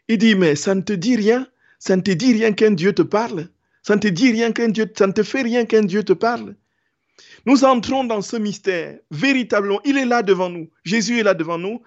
Il 0.07 0.17
dit, 0.17 0.35
mais 0.35 0.55
ça 0.55 0.75
ne 0.75 0.81
te 0.81 0.93
dit 0.93 1.15
rien, 1.15 1.47
ça 1.79 1.95
ne 1.95 2.01
te 2.01 2.11
dit 2.11 2.33
rien 2.33 2.53
qu'un 2.53 2.71
Dieu 2.71 2.93
te 2.93 3.01
parle, 3.01 3.49
ça 3.81 3.95
ne 3.95 3.99
te 3.99 4.07
dit 4.07 4.31
rien 4.31 4.51
qu'un 4.51 4.69
Dieu, 4.69 4.91
ça 4.95 5.07
ne 5.07 5.11
te 5.11 5.23
fait 5.23 5.41
rien 5.41 5.65
qu'un 5.65 5.83
Dieu 5.83 6.03
te 6.03 6.13
parle. 6.13 6.55
Nous 7.45 7.65
entrons 7.65 8.05
dans 8.05 8.21
ce 8.21 8.37
mystère, 8.37 8.99
véritablement, 9.11 9.81
il 9.83 9.97
est 9.97 10.05
là 10.05 10.23
devant 10.23 10.49
nous, 10.49 10.69
Jésus 10.83 11.19
est 11.19 11.23
là 11.23 11.33
devant 11.33 11.57
nous, 11.57 11.81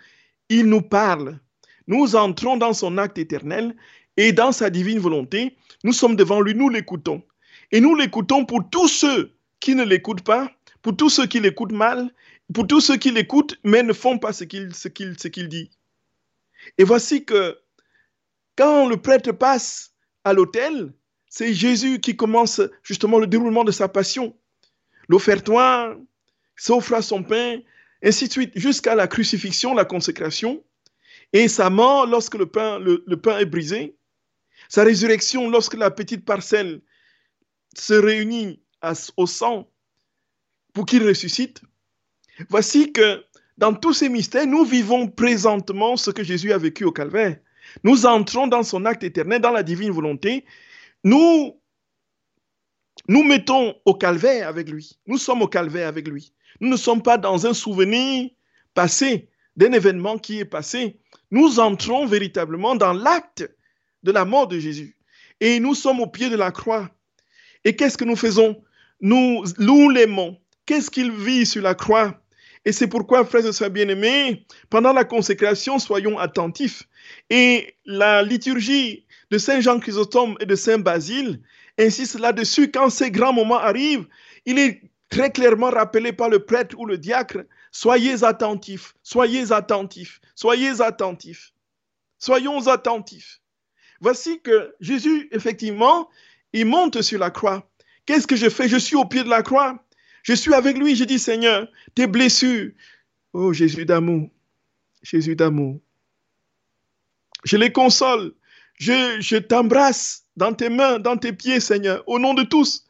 il 0.48 0.66
nous 0.66 0.82
parle. 0.82 1.38
Nous 1.86 2.16
entrons 2.16 2.56
dans 2.56 2.72
son 2.72 2.98
acte 2.98 3.18
éternel 3.18 3.74
et 4.16 4.32
dans 4.32 4.52
sa 4.52 4.70
divine 4.70 4.98
volonté, 4.98 5.56
nous 5.86 5.92
sommes 5.92 6.16
devant 6.16 6.40
lui, 6.40 6.52
nous 6.52 6.68
l'écoutons. 6.68 7.22
Et 7.70 7.80
nous 7.80 7.94
l'écoutons 7.94 8.44
pour 8.44 8.68
tous 8.68 8.88
ceux 8.88 9.32
qui 9.60 9.76
ne 9.76 9.84
l'écoutent 9.84 10.24
pas, 10.24 10.50
pour 10.82 10.96
tous 10.96 11.10
ceux 11.10 11.26
qui 11.26 11.38
l'écoutent 11.38 11.72
mal, 11.72 12.10
pour 12.52 12.66
tous 12.66 12.80
ceux 12.80 12.96
qui 12.96 13.12
l'écoutent 13.12 13.56
mais 13.62 13.84
ne 13.84 13.92
font 13.92 14.18
pas 14.18 14.32
ce 14.32 14.42
qu'il 14.42 14.68
dit. 15.48 15.70
Et 16.76 16.84
voici 16.84 17.24
que 17.24 17.56
quand 18.56 18.88
le 18.88 18.96
prêtre 18.96 19.30
passe 19.30 19.94
à 20.24 20.32
l'autel, 20.32 20.92
c'est 21.28 21.54
Jésus 21.54 22.00
qui 22.00 22.16
commence 22.16 22.60
justement 22.82 23.18
le 23.18 23.28
déroulement 23.28 23.62
de 23.62 23.72
sa 23.72 23.88
passion. 23.88 24.36
L'offertoire, 25.08 25.96
s'offre 26.56 26.94
à 26.94 27.02
son 27.02 27.22
pain, 27.22 27.60
ainsi 28.02 28.26
de 28.26 28.32
suite, 28.32 28.52
jusqu'à 28.56 28.96
la 28.96 29.06
crucifixion, 29.06 29.72
la 29.72 29.84
consécration, 29.84 30.64
et 31.32 31.46
sa 31.46 31.70
mort 31.70 32.06
lorsque 32.06 32.34
le 32.34 32.46
pain 32.46 33.38
est 33.38 33.44
brisé, 33.44 33.95
sa 34.68 34.84
résurrection 34.84 35.48
lorsque 35.50 35.74
la 35.74 35.90
petite 35.90 36.24
parcelle 36.24 36.80
se 37.76 37.94
réunit 37.94 38.62
au 39.16 39.26
sang 39.26 39.70
pour 40.72 40.86
qu'il 40.86 41.06
ressuscite, 41.06 41.62
voici 42.48 42.92
que 42.92 43.24
dans 43.58 43.74
tous 43.74 43.94
ces 43.94 44.08
mystères, 44.08 44.46
nous 44.46 44.64
vivons 44.64 45.08
présentement 45.08 45.96
ce 45.96 46.10
que 46.10 46.22
Jésus 46.22 46.52
a 46.52 46.58
vécu 46.58 46.84
au 46.84 46.92
calvaire. 46.92 47.38
Nous 47.84 48.06
entrons 48.06 48.46
dans 48.46 48.62
son 48.62 48.84
acte 48.84 49.02
éternel, 49.02 49.40
dans 49.40 49.50
la 49.50 49.62
divine 49.62 49.90
volonté. 49.90 50.44
Nous 51.04 51.58
nous 53.08 53.22
mettons 53.22 53.74
au 53.84 53.94
calvaire 53.94 54.48
avec 54.48 54.68
lui. 54.68 54.98
Nous 55.06 55.18
sommes 55.18 55.42
au 55.42 55.48
calvaire 55.48 55.88
avec 55.88 56.08
lui. 56.08 56.32
Nous 56.60 56.68
ne 56.68 56.76
sommes 56.76 57.02
pas 57.02 57.18
dans 57.18 57.46
un 57.46 57.54
souvenir 57.54 58.30
passé 58.74 59.28
d'un 59.56 59.72
événement 59.72 60.18
qui 60.18 60.40
est 60.40 60.44
passé. 60.44 60.98
Nous 61.30 61.60
entrons 61.60 62.06
véritablement 62.06 62.74
dans 62.74 62.92
l'acte 62.92 63.48
de 64.06 64.12
la 64.12 64.24
mort 64.24 64.46
de 64.46 64.58
Jésus. 64.58 64.96
Et 65.40 65.60
nous 65.60 65.74
sommes 65.74 66.00
au 66.00 66.06
pied 66.06 66.30
de 66.30 66.36
la 66.36 66.52
croix. 66.52 66.88
Et 67.64 67.76
qu'est-ce 67.76 67.98
que 67.98 68.04
nous 68.04 68.16
faisons? 68.16 68.62
Nous, 69.00 69.44
nous 69.58 69.90
l'aimons. 69.90 70.38
Qu'est-ce 70.64 70.90
qu'il 70.90 71.10
vit 71.10 71.44
sur 71.44 71.62
la 71.62 71.74
croix? 71.74 72.18
Et 72.64 72.72
c'est 72.72 72.86
pourquoi, 72.86 73.24
frères 73.24 73.44
et 73.44 73.52
sœurs 73.52 73.70
bien-aimés, 73.70 74.46
pendant 74.70 74.92
la 74.92 75.04
consécration, 75.04 75.78
soyons 75.78 76.18
attentifs. 76.18 76.84
Et 77.30 77.74
la 77.84 78.22
liturgie 78.22 79.04
de 79.30 79.38
Saint 79.38 79.60
Jean 79.60 79.78
Chrysostome 79.78 80.36
et 80.40 80.46
de 80.46 80.54
Saint 80.54 80.78
Basile 80.78 81.40
insiste 81.78 82.18
là-dessus. 82.18 82.70
Quand 82.70 82.90
ces 82.90 83.10
grands 83.10 83.32
moments 83.32 83.58
arrivent, 83.58 84.06
il 84.46 84.58
est 84.58 84.82
très 85.10 85.30
clairement 85.30 85.70
rappelé 85.70 86.12
par 86.12 86.28
le 86.28 86.40
prêtre 86.40 86.78
ou 86.78 86.86
le 86.86 86.96
diacre 86.96 87.38
Soyez 87.72 88.24
attentifs, 88.24 88.94
soyez 89.02 89.52
attentifs, 89.52 90.20
soyez 90.34 90.80
attentifs. 90.80 91.52
Soyons 92.18 92.66
attentifs. 92.68 93.42
Voici 94.06 94.40
que 94.40 94.72
Jésus, 94.78 95.28
effectivement, 95.32 96.08
il 96.52 96.64
monte 96.64 97.02
sur 97.02 97.18
la 97.18 97.30
croix. 97.30 97.68
Qu'est-ce 98.04 98.28
que 98.28 98.36
je 98.36 98.48
fais? 98.48 98.68
Je 98.68 98.76
suis 98.76 98.94
au 98.94 99.04
pied 99.04 99.24
de 99.24 99.28
la 99.28 99.42
croix. 99.42 99.84
Je 100.22 100.32
suis 100.32 100.54
avec 100.54 100.78
lui. 100.78 100.94
Je 100.94 101.02
dis, 101.02 101.18
Seigneur, 101.18 101.66
tes 101.96 102.06
blessures. 102.06 102.70
Oh 103.32 103.52
Jésus 103.52 103.84
d'amour, 103.84 104.30
Jésus 105.02 105.34
d'amour. 105.34 105.80
Je 107.42 107.56
les 107.56 107.72
console. 107.72 108.32
Je, 108.74 109.16
je 109.18 109.38
t'embrasse 109.38 110.22
dans 110.36 110.54
tes 110.54 110.68
mains, 110.68 111.00
dans 111.00 111.16
tes 111.16 111.32
pieds, 111.32 111.58
Seigneur, 111.58 112.04
au 112.06 112.20
nom 112.20 112.32
de 112.32 112.44
tous. 112.44 112.84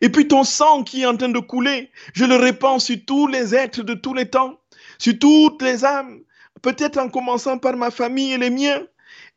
Et 0.00 0.10
puis 0.10 0.28
ton 0.28 0.44
sang 0.44 0.84
qui 0.84 1.02
est 1.02 1.06
en 1.06 1.16
train 1.16 1.28
de 1.28 1.40
couler, 1.40 1.90
je 2.12 2.24
le 2.24 2.36
répands 2.36 2.78
sur 2.78 2.98
tous 3.04 3.26
les 3.26 3.52
êtres 3.56 3.82
de 3.82 3.94
tous 3.94 4.14
les 4.14 4.30
temps, 4.30 4.60
sur 4.96 5.18
toutes 5.18 5.60
les 5.60 5.84
âmes, 5.84 6.20
peut-être 6.62 6.98
en 6.98 7.08
commençant 7.08 7.58
par 7.58 7.76
ma 7.76 7.90
famille 7.90 8.34
et 8.34 8.38
les 8.38 8.50
miens, 8.50 8.86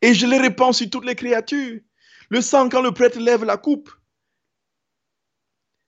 et 0.01 0.13
je 0.13 0.25
le 0.25 0.37
répands 0.37 0.73
sur 0.73 0.89
toutes 0.89 1.05
les 1.05 1.15
créatures. 1.15 1.79
Le 2.29 2.41
sang 2.41 2.69
quand 2.69 2.81
le 2.81 2.91
prêtre 2.91 3.19
lève 3.19 3.43
la 3.43 3.57
coupe. 3.57 3.89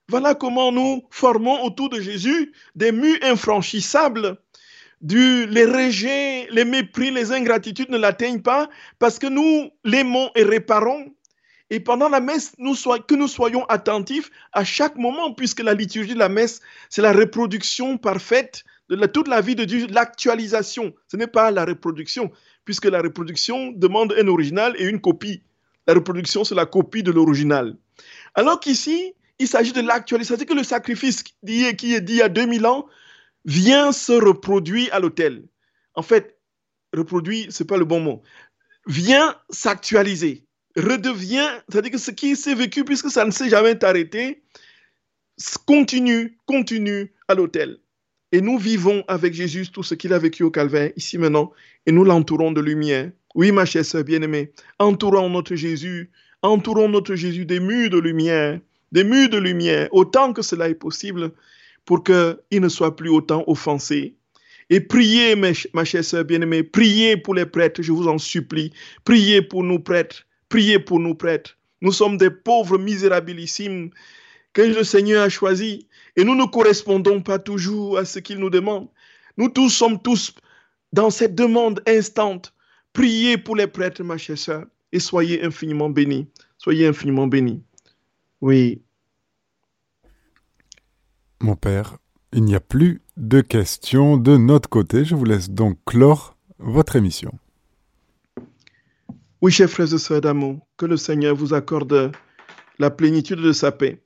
Voilà 0.08 0.34
comment 0.34 0.72
nous 0.72 1.04
formons 1.12 1.64
autour 1.64 1.90
de 1.90 2.00
Jésus 2.00 2.54
des 2.76 2.92
murs 2.92 3.20
infranchissables. 3.22 4.38
Du, 5.02 5.46
les 5.46 5.66
rejets, 5.66 6.48
les 6.52 6.66
mépris, 6.66 7.12
les 7.12 7.32
ingratitudes 7.32 7.90
ne 7.90 7.98
l'atteignent 7.98 8.42
pas 8.42 8.70
parce 8.98 9.18
que 9.18 9.28
nous 9.28 9.70
l'aimons 9.86 10.30
et 10.36 10.44
réparons. 10.44 11.14
Et 11.70 11.80
pendant 11.80 12.10
la 12.10 12.20
messe, 12.20 12.54
nous 12.58 12.74
que 13.08 13.16
nous 13.16 13.28
soyons 13.28 13.64
attentifs 13.66 14.32
à 14.54 14.64
chaque 14.64 14.96
moment, 14.96 15.34
puisque 15.34 15.62
la 15.62 15.76
liturgie 15.76 16.16
de 16.16 16.20
la 16.20 16.28
messe, 16.28 16.62
c'est 16.90 17.04
la 17.04 17.14
reproduction 17.14 17.98
parfaite 17.98 18.64
de 18.90 19.06
toute 19.06 19.28
la 19.28 19.40
vie 19.40 19.56
de 19.56 19.66
Dieu, 19.66 19.86
l'actualisation. 19.88 20.94
Ce 21.08 21.16
n'est 21.16 21.28
pas 21.28 21.52
la 21.52 21.64
reproduction, 21.64 22.32
puisque 22.66 22.86
la 22.86 23.02
reproduction 23.02 23.72
demande 23.72 24.14
un 24.18 24.28
original 24.28 24.76
et 24.78 24.86
une 24.86 25.02
copie. 25.02 25.42
La 25.88 25.94
reproduction, 25.94 26.44
c'est 26.44 26.56
la 26.56 26.66
copie 26.66 27.04
de 27.04 27.12
l'original. 27.12 27.76
Alors 28.36 28.60
qu'ici, 28.60 29.14
il 29.40 29.48
s'agit 29.48 29.74
de 29.74 29.82
l'actualisation, 29.82 30.38
c'est 30.38 30.46
que 30.46 30.54
le 30.54 30.64
sacrifice 30.64 31.24
qui 31.24 31.66
est 31.66 32.02
dit 32.02 32.14
il 32.14 32.16
y 32.16 32.22
a 32.22 32.30
2000 32.30 32.66
ans 32.66 32.88
vient 33.46 33.92
se 33.92 34.12
reproduire 34.12 34.94
à 34.94 35.00
l'autel. 35.00 35.48
En 35.96 36.02
fait, 36.02 36.38
reproduit, 36.94 37.48
c'est 37.50 37.66
pas 37.66 37.78
le 37.78 37.86
bon 37.86 38.00
mot. 38.00 38.22
Vient 38.86 39.36
s'actualiser 39.50 40.46
redevient, 40.76 41.50
c'est-à-dire 41.70 41.92
que 41.92 41.98
ce 41.98 42.12
qui 42.12 42.36
s'est 42.36 42.56
vécu, 42.56 42.84
puisque 42.84 43.10
ça 43.10 43.26
ne 43.26 43.32
s'est 43.32 43.50
jamais 43.50 43.84
arrêté, 43.84 44.44
continue, 45.66 46.38
continue 46.46 47.14
à 47.28 47.36
l'autel. 47.36 47.80
Et 48.32 48.42
nous 48.42 48.58
vivons 48.58 49.04
avec 49.08 49.34
Jésus 49.34 49.70
tout 49.70 49.84
ce 49.84 49.96
qu'il 49.96 50.14
a 50.14 50.20
vécu 50.20 50.44
au 50.44 50.52
calvaire, 50.52 50.92
ici 50.96 51.18
maintenant, 51.18 51.52
et 51.86 51.92
nous 51.92 52.04
l'entourons 52.04 52.52
de 52.52 52.62
lumière. 52.62 53.12
Oui, 53.36 53.52
ma 53.52 53.66
chère 53.66 53.86
sœur 53.86 54.04
bien-aimée, 54.04 54.52
entourons 54.80 55.30
notre 55.30 55.56
Jésus, 55.56 56.10
entourons 56.42 56.90
notre 56.90 57.16
Jésus 57.16 57.46
des 57.46 57.60
murs 57.60 57.90
de 57.90 58.00
lumière, 58.00 58.60
des 58.92 59.04
murs 59.04 59.30
de 59.30 59.38
lumière, 59.38 59.88
autant 59.92 60.34
que 60.34 60.42
cela 60.42 60.70
est 60.70 60.76
possible, 60.76 61.32
pour 61.86 62.04
qu'il 62.04 62.62
ne 62.62 62.70
soit 62.70 62.96
plus 62.96 63.10
autant 63.10 63.44
offensé. 63.48 64.16
Et 64.70 64.80
priez, 64.80 65.36
ma 65.36 65.84
chère 65.84 66.04
sœur 66.04 66.26
bien-aimée, 66.26 66.64
priez 66.64 67.18
pour 67.18 67.34
les 67.34 67.46
prêtres, 67.46 67.82
je 67.82 67.92
vous 67.92 68.08
en 68.08 68.20
supplie. 68.20 68.72
Priez 69.04 69.42
pour 69.42 69.64
nous 69.64 69.80
prêtres, 69.80 70.28
Priez 70.50 70.80
pour 70.80 71.00
nous 71.00 71.14
prêtres. 71.14 71.58
Nous 71.82 71.92
sommes 71.92 72.18
des 72.18 72.32
pauvres 72.32 72.80
misérabilissimes 72.80 73.92
que 74.54 74.64
le 74.64 74.84
Seigneur 74.84 75.24
a 75.24 75.30
choisis 75.30 75.86
et 76.16 76.24
nous 76.24 76.36
ne 76.36 76.46
correspondons 76.46 77.22
pas 77.22 77.40
toujours 77.40 77.98
à 77.98 78.06
ce 78.06 78.20
qu'il 78.20 78.40
nous 78.40 78.50
demande. 78.50 78.88
Nous 79.38 79.50
tous 79.50 79.70
sommes 79.70 80.02
tous 80.02 80.34
dans 80.94 81.10
cette 81.10 81.36
demande 81.36 81.82
instante. 81.88 82.54
Priez 82.94 83.38
pour 83.38 83.56
les 83.56 83.68
prêtres, 83.68 84.04
ma 84.04 84.18
chère 84.18 84.38
sœur, 84.38 84.66
et 84.92 85.00
soyez 85.00 85.44
infiniment 85.44 85.90
bénis. 85.90 86.28
Soyez 86.58 86.88
infiniment 86.88 87.28
bénis. 87.28 87.64
Oui. 88.42 88.82
Mon 91.42 91.56
Père, 91.56 91.98
il 92.34 92.44
n'y 92.44 92.56
a 92.56 92.60
plus 92.60 93.02
de 93.18 93.42
questions 93.42 94.18
de 94.18 94.38
notre 94.38 94.70
côté. 94.70 95.06
Je 95.06 95.16
vous 95.16 95.26
laisse 95.26 95.50
donc 95.50 95.78
clore 95.86 96.36
votre 96.58 96.96
émission. 96.96 97.32
Oui, 99.42 99.52
chers 99.52 99.70
frères 99.70 99.94
et 99.94 99.98
sœurs 99.98 100.20
d'amour, 100.20 100.68
que 100.76 100.86
le 100.86 100.98
Seigneur 100.98 101.34
vous 101.34 101.54
accorde 101.54 102.12
la 102.78 102.90
plénitude 102.90 103.40
de 103.40 103.54
sa 103.54 103.72
paix. 103.72 104.04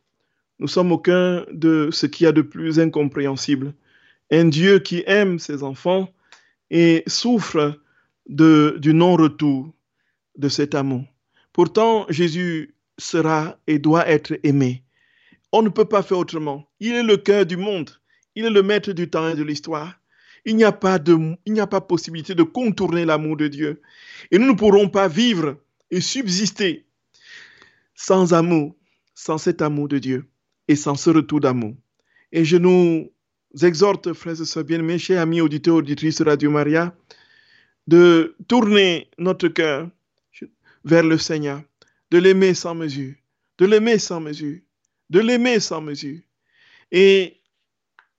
Nous 0.63 0.69
sommes 0.69 0.93
au 0.93 0.97
cœur 0.97 1.45
de 1.51 1.89
ce 1.91 2.05
qu'il 2.05 2.23
y 2.23 2.27
a 2.27 2.31
de 2.31 2.41
plus 2.41 2.79
incompréhensible. 2.79 3.73
Un 4.31 4.45
Dieu 4.45 4.79
qui 4.79 5.03
aime 5.07 5.37
ses 5.37 5.61
enfants 5.61 6.09
et 6.71 7.03
souffre 7.05 7.81
du 8.29 8.93
non-retour 8.93 9.73
de 10.37 10.47
cet 10.47 10.73
amour. 10.73 11.03
Pourtant, 11.51 12.05
Jésus 12.07 12.75
sera 12.97 13.57
et 13.67 13.77
doit 13.77 14.07
être 14.07 14.39
aimé. 14.43 14.83
On 15.51 15.63
ne 15.63 15.67
peut 15.67 15.83
pas 15.83 16.01
faire 16.01 16.19
autrement. 16.19 16.65
Il 16.79 16.93
est 16.93 17.03
le 17.03 17.17
cœur 17.17 17.45
du 17.45 17.57
monde. 17.57 17.89
Il 18.33 18.45
est 18.45 18.49
le 18.49 18.63
maître 18.63 18.93
du 18.93 19.09
temps 19.09 19.27
et 19.27 19.35
de 19.35 19.43
l'histoire. 19.43 19.99
Il 20.45 20.55
n'y 20.55 20.63
a 20.63 20.71
pas 20.71 20.97
de, 20.97 21.35
il 21.45 21.51
n'y 21.51 21.59
a 21.59 21.67
pas 21.67 21.81
possibilité 21.81 22.35
de 22.35 22.43
contourner 22.43 23.03
l'amour 23.03 23.35
de 23.35 23.49
Dieu. 23.49 23.81
Et 24.31 24.37
nous 24.37 24.47
ne 24.47 24.55
pourrons 24.55 24.87
pas 24.87 25.09
vivre 25.09 25.57
et 25.91 25.99
subsister 25.99 26.85
sans 27.95 28.33
amour, 28.33 28.77
sans 29.13 29.37
cet 29.37 29.61
amour 29.61 29.89
de 29.89 29.99
Dieu 29.99 30.25
et 30.67 30.75
sans 30.75 30.95
ce 30.95 31.09
retour 31.09 31.39
d'amour. 31.39 31.75
Et 32.31 32.45
je 32.45 32.57
nous 32.57 33.11
exhorte, 33.61 34.13
frères 34.13 34.41
et 34.41 34.45
sœurs 34.45 34.63
bien-aimés, 34.63 34.97
chers 34.97 35.21
amis 35.21 35.41
auditeurs, 35.41 35.75
auditrices 35.75 36.21
Radio 36.21 36.49
Maria, 36.49 36.95
de 37.87 38.35
tourner 38.47 39.09
notre 39.17 39.49
cœur 39.49 39.89
vers 40.83 41.03
le 41.03 41.17
Seigneur, 41.17 41.61
de 42.11 42.17
l'aimer 42.17 42.53
sans 42.53 42.75
mesure, 42.75 43.13
de 43.57 43.65
l'aimer 43.65 43.99
sans 43.99 44.19
mesure, 44.19 44.59
de 45.09 45.19
l'aimer 45.19 45.59
sans 45.59 45.81
mesure. 45.81 46.19
Et 46.91 47.37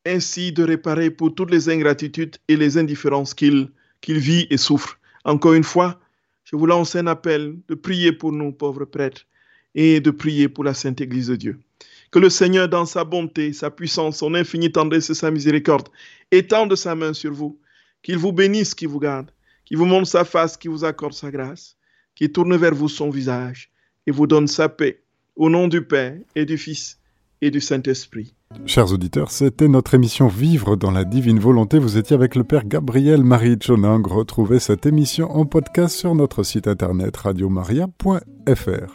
ainsi 0.06 0.52
de 0.52 0.62
réparer 0.62 1.10
pour 1.10 1.34
toutes 1.34 1.50
les 1.50 1.68
ingratitudes 1.68 2.36
et 2.48 2.56
les 2.56 2.76
indifférences 2.76 3.34
qu'il 3.34 3.70
vit 4.02 4.46
et 4.50 4.56
souffre. 4.56 4.98
Encore 5.24 5.54
une 5.54 5.64
fois, 5.64 6.00
je 6.44 6.56
vous 6.56 6.66
lance 6.66 6.94
un 6.94 7.06
appel 7.06 7.56
de 7.68 7.74
prier 7.74 8.12
pour 8.12 8.32
nous, 8.32 8.52
pauvres 8.52 8.84
prêtres, 8.84 9.26
et 9.74 10.00
de 10.00 10.10
prier 10.10 10.48
pour 10.48 10.62
la 10.64 10.74
Sainte 10.74 11.00
Église 11.00 11.28
de 11.28 11.36
Dieu. 11.36 11.58
Que 12.14 12.20
le 12.20 12.30
Seigneur, 12.30 12.68
dans 12.68 12.86
sa 12.86 13.02
bonté, 13.02 13.52
sa 13.52 13.72
puissance, 13.72 14.18
son 14.18 14.36
infinie 14.36 14.70
tendresse 14.70 15.10
et 15.10 15.14
sa 15.14 15.32
miséricorde, 15.32 15.88
étende 16.30 16.76
sa 16.76 16.94
main 16.94 17.12
sur 17.12 17.32
vous, 17.32 17.58
qu'il 18.04 18.18
vous 18.18 18.30
bénisse, 18.30 18.76
qu'il 18.76 18.86
vous 18.86 19.00
garde, 19.00 19.32
qu'il 19.64 19.78
vous 19.78 19.84
montre 19.84 20.06
sa 20.06 20.24
face, 20.24 20.56
qu'il 20.56 20.70
vous 20.70 20.84
accorde 20.84 21.12
sa 21.12 21.32
grâce, 21.32 21.76
qu'il 22.14 22.30
tourne 22.30 22.54
vers 22.56 22.72
vous 22.72 22.88
son 22.88 23.10
visage 23.10 23.72
et 24.06 24.12
vous 24.12 24.28
donne 24.28 24.46
sa 24.46 24.68
paix, 24.68 25.02
au 25.34 25.50
nom 25.50 25.66
du 25.66 25.82
Père 25.82 26.16
et 26.36 26.44
du 26.44 26.56
Fils 26.56 27.00
et 27.42 27.50
du 27.50 27.60
Saint-Esprit. 27.60 28.32
Chers 28.64 28.92
auditeurs, 28.92 29.32
c'était 29.32 29.66
notre 29.66 29.94
émission 29.94 30.28
Vivre 30.28 30.76
dans 30.76 30.92
la 30.92 31.02
divine 31.02 31.40
volonté. 31.40 31.80
Vous 31.80 31.98
étiez 31.98 32.14
avec 32.14 32.36
le 32.36 32.44
Père 32.44 32.64
Gabriel 32.64 33.24
Marie 33.24 33.58
Chonang. 33.60 34.06
Retrouvez 34.06 34.60
cette 34.60 34.86
émission 34.86 35.32
en 35.32 35.46
podcast 35.46 35.96
sur 35.96 36.14
notre 36.14 36.44
site 36.44 36.68
internet 36.68 37.16
radiomaria.fr. 37.16 38.92